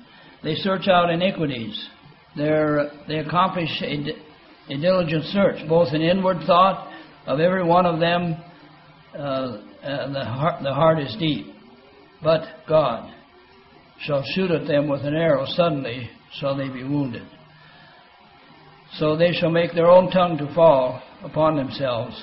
They 0.43 0.55
search 0.55 0.89
out 0.89 1.11
iniquities. 1.11 1.89
They're, 2.37 2.91
they 3.09 3.19
accomplish 3.19 3.71
a, 3.83 4.73
a, 4.73 4.77
diligent 4.79 5.25
search, 5.27 5.69
both 5.69 5.93
in 5.93 6.03
inward 6.03 6.39
thought 6.47 6.93
of 7.27 7.41
every 7.41 7.65
one 7.65 7.87
of 7.87 7.99
them. 7.99 8.37
Uh, 9.13 9.59
the, 9.83 10.25
heart, 10.25 10.63
the 10.63 10.73
heart 10.73 11.01
is 11.01 11.17
deep. 11.19 11.47
But 12.23 12.43
God 12.69 13.13
shall 14.01 14.23
shoot 14.35 14.51
at 14.51 14.67
them 14.67 14.89
with 14.89 15.03
an 15.03 15.15
arrow. 15.15 15.45
Suddenly 15.47 16.11
shall 16.39 16.57
they 16.57 16.69
be 16.69 16.85
wounded. 16.85 17.27
So 18.99 19.17
they 19.17 19.33
shall 19.33 19.51
make 19.51 19.75
their 19.75 19.87
own 19.87 20.11
tongue 20.11 20.39
to 20.39 20.55
fall 20.55 21.03
upon 21.23 21.57
themselves. 21.57 22.21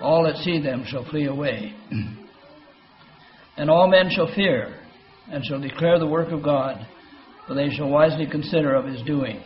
All 0.00 0.24
that 0.24 0.36
see 0.36 0.60
them 0.62 0.84
shall 0.86 1.04
flee 1.04 1.26
away. 1.26 1.74
And 3.58 3.68
all 3.68 3.88
men 3.88 4.08
shall 4.10 4.32
fear, 4.36 4.78
and 5.30 5.44
shall 5.44 5.60
declare 5.60 5.98
the 5.98 6.06
work 6.06 6.30
of 6.30 6.44
God, 6.44 6.86
for 7.46 7.54
they 7.54 7.70
shall 7.70 7.88
wisely 7.88 8.26
consider 8.30 8.74
of 8.74 8.86
his 8.86 9.02
doing. 9.02 9.42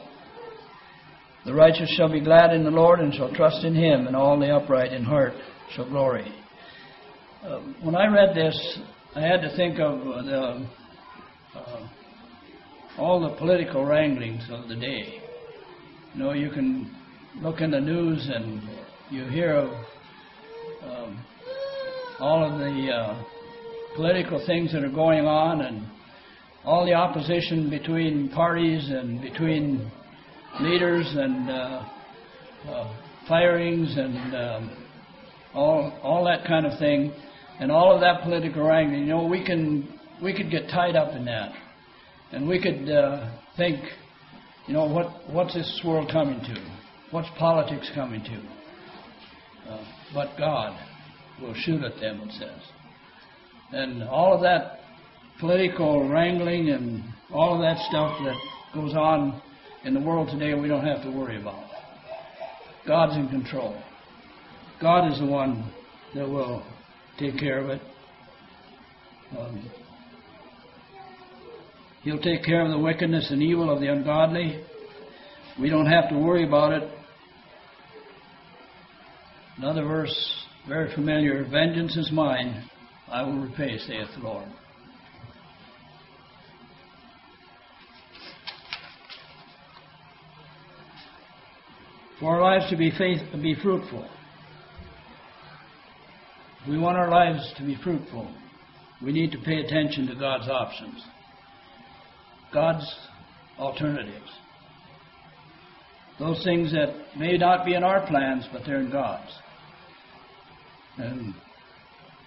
The 1.47 1.55
righteous 1.55 1.91
shall 1.97 2.13
be 2.13 2.21
glad 2.21 2.53
in 2.53 2.63
the 2.63 2.71
Lord, 2.71 3.01
and 3.01 3.15
shall 3.15 3.35
trust 3.35 3.65
in 3.65 3.75
him, 3.75 4.07
and 4.07 4.15
all 4.15 4.39
the 4.39 4.55
upright 4.55 4.93
in 4.93 5.03
heart 5.03 5.33
shall 5.75 5.89
glory. 5.89 6.31
Uh, 7.43 7.61
when 7.83 7.97
I 7.97 8.07
read 8.07 8.37
this, 8.37 8.79
I 9.17 9.23
had 9.23 9.41
to 9.41 9.57
think 9.57 9.81
of 9.81 10.01
uh, 10.01 10.23
the, 10.23 10.69
uh, 11.57 11.89
all 12.99 13.21
the 13.21 13.35
political 13.37 13.85
wranglings 13.85 14.47
of 14.51 14.69
the 14.69 14.77
day. 14.77 15.23
You 16.15 16.23
know, 16.23 16.33
you 16.35 16.51
can 16.51 16.95
look 17.41 17.63
in 17.63 17.71
the 17.71 17.81
news 17.81 18.31
and 18.33 18.63
you 19.11 19.25
hear 19.25 19.55
of 19.55 19.71
um, 20.85 21.25
all 22.21 22.45
of 22.45 22.59
the 22.59 22.91
uh, 22.91 23.25
political 23.97 24.45
things 24.47 24.73
that 24.73 24.85
are 24.85 24.91
going 24.91 25.27
on 25.27 25.61
and 25.63 25.87
all 26.65 26.87
the 26.87 26.95
opposition 26.95 27.69
between 27.69 28.31
parties 28.31 28.89
and 28.89 29.21
between 29.21 29.91
leaders 30.61 31.07
and 31.17 31.51
uh, 31.51 31.89
uh, 32.69 32.97
firings 33.29 33.95
and 33.97 34.35
um, 34.35 34.87
all 35.55 35.99
all 36.03 36.25
that 36.25 36.47
kind 36.47 36.67
of 36.67 36.79
thing, 36.79 37.13
and 37.59 37.71
all 37.71 37.95
of 37.95 38.01
that 38.01 38.23
political 38.23 38.63
wrangling. 38.63 39.01
You 39.01 39.07
know, 39.07 39.27
we 39.27 39.45
can 39.45 39.99
we 40.23 40.35
could 40.35 40.51
get 40.51 40.69
tied 40.69 40.97
up 40.97 41.15
in 41.15 41.25
that, 41.25 41.53
and 42.31 42.49
we 42.49 42.63
could 42.63 42.89
uh, 42.89 43.31
think, 43.57 43.81
you 44.67 44.75
know, 44.75 44.87
what 44.87 45.09
what's 45.31 45.55
this 45.55 45.83
world 45.85 46.11
coming 46.13 46.41
to? 46.41 46.73
What's 47.11 47.29
politics 47.39 47.91
coming 47.95 48.23
to? 48.23 49.71
Uh, 49.71 49.85
but 50.15 50.31
God 50.39 50.79
will 51.41 51.55
shoot 51.55 51.83
at 51.83 52.01
them, 52.01 52.21
it 52.21 52.33
says 52.33 52.82
and 53.73 54.03
all 54.05 54.35
of 54.35 54.43
that 54.43 54.81
political 55.41 56.09
wrangling 56.09 56.71
and 56.71 57.03
all 57.33 57.55
of 57.55 57.61
that 57.63 57.79
stuff 57.89 58.19
that 58.25 58.37
goes 58.75 58.95
on 58.95 59.41
in 59.85 59.95
the 59.95 60.01
world 60.01 60.29
today, 60.31 60.55
we 60.55 60.69
don't 60.69 60.85
have 60.85 61.03
to 61.03 61.11
worry 61.11 61.41
about. 61.41 61.65
God's 62.87 63.17
in 63.17 63.29
control. 63.29 63.81
God 64.81 65.11
is 65.11 65.19
the 65.19 65.27
one 65.27 65.73
that 66.15 66.29
will 66.29 66.65
take 67.19 67.39
care 67.39 67.59
of 67.59 67.71
it. 67.71 67.81
Um, 69.39 69.71
he'll 72.03 72.21
take 72.21 72.45
care 72.45 72.65
of 72.65 72.71
the 72.71 72.79
wickedness 72.79 73.31
and 73.31 73.43
evil 73.43 73.73
of 73.73 73.81
the 73.81 73.87
ungodly. 73.87 74.65
We 75.61 75.71
don't 75.71 75.87
have 75.87 76.09
to 76.11 76.19
worry 76.19 76.47
about 76.47 76.73
it. 76.73 76.89
Another 79.57 79.85
verse, 79.85 80.45
very 80.69 80.95
familiar 80.95 81.45
Vengeance 81.45 81.97
is 81.97 82.11
mine, 82.13 82.69
I 83.13 83.23
will 83.23 83.41
repay, 83.41 83.77
saith 83.77 84.09
the 84.17 84.25
Lord. 84.25 84.49
For 92.19 92.37
our 92.37 92.41
lives 92.41 92.71
to 92.71 92.77
be 92.79 92.91
faith, 92.97 93.21
be 93.43 93.55
fruitful. 93.63 94.09
We 96.67 96.79
want 96.79 96.97
our 96.97 97.11
lives 97.11 97.53
to 97.59 97.65
be 97.67 97.77
fruitful, 97.85 98.33
we 99.05 99.13
need 99.13 99.33
to 99.33 99.39
pay 99.39 99.57
attention 99.57 100.07
to 100.07 100.15
God's 100.15 100.49
options, 100.49 101.05
God's 102.55 102.87
alternatives. 103.59 104.31
Those 106.19 106.43
things 106.45 106.73
that 106.73 106.95
may 107.19 107.37
not 107.37 107.67
be 107.67 107.75
in 107.75 107.83
our 107.83 108.07
plans, 108.07 108.47
but 108.53 108.63
they're 108.65 108.81
in 108.81 108.91
God's. 108.91 109.33
And 110.97 111.35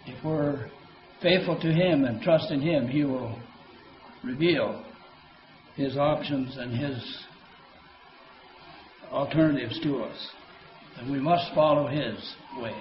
if 0.07 0.23
we're 0.23 0.69
faithful 1.21 1.59
to 1.59 1.71
Him 1.71 2.05
and 2.05 2.21
trust 2.21 2.51
in 2.51 2.61
Him, 2.61 2.87
He 2.87 3.03
will 3.03 3.37
reveal 4.23 4.83
His 5.75 5.97
options 5.97 6.57
and 6.57 6.77
His 6.77 7.23
alternatives 9.11 9.79
to 9.81 10.03
us. 10.03 10.27
And 10.97 11.11
we 11.11 11.19
must 11.19 11.53
follow 11.53 11.87
His 11.87 12.35
way, 12.59 12.75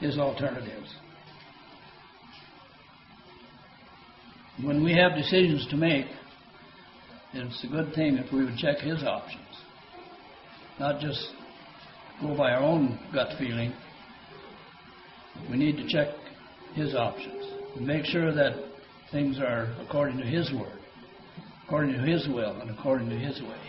His 0.00 0.18
alternatives. 0.18 0.94
When 4.62 4.82
we 4.82 4.94
have 4.94 5.16
decisions 5.16 5.66
to 5.70 5.76
make, 5.76 6.06
it's 7.34 7.64
a 7.64 7.66
good 7.66 7.92
thing 7.94 8.16
if 8.16 8.32
we 8.32 8.44
would 8.44 8.56
check 8.56 8.78
His 8.78 9.02
options, 9.02 9.42
not 10.78 11.00
just 11.00 11.20
go 12.22 12.34
by 12.36 12.52
our 12.52 12.62
own 12.62 12.98
gut 13.12 13.36
feeling. 13.38 13.74
We 15.50 15.58
need 15.58 15.76
to 15.76 15.86
check 15.86 16.08
his 16.76 16.94
options 16.94 17.42
and 17.74 17.86
make 17.86 18.04
sure 18.04 18.32
that 18.32 18.54
things 19.10 19.38
are 19.38 19.74
according 19.80 20.18
to 20.18 20.24
His 20.24 20.52
word, 20.52 20.78
according 21.66 21.94
to 21.94 22.00
His 22.00 22.28
will, 22.28 22.60
and 22.60 22.70
according 22.70 23.08
to 23.08 23.18
His 23.18 23.40
way. 23.40 23.60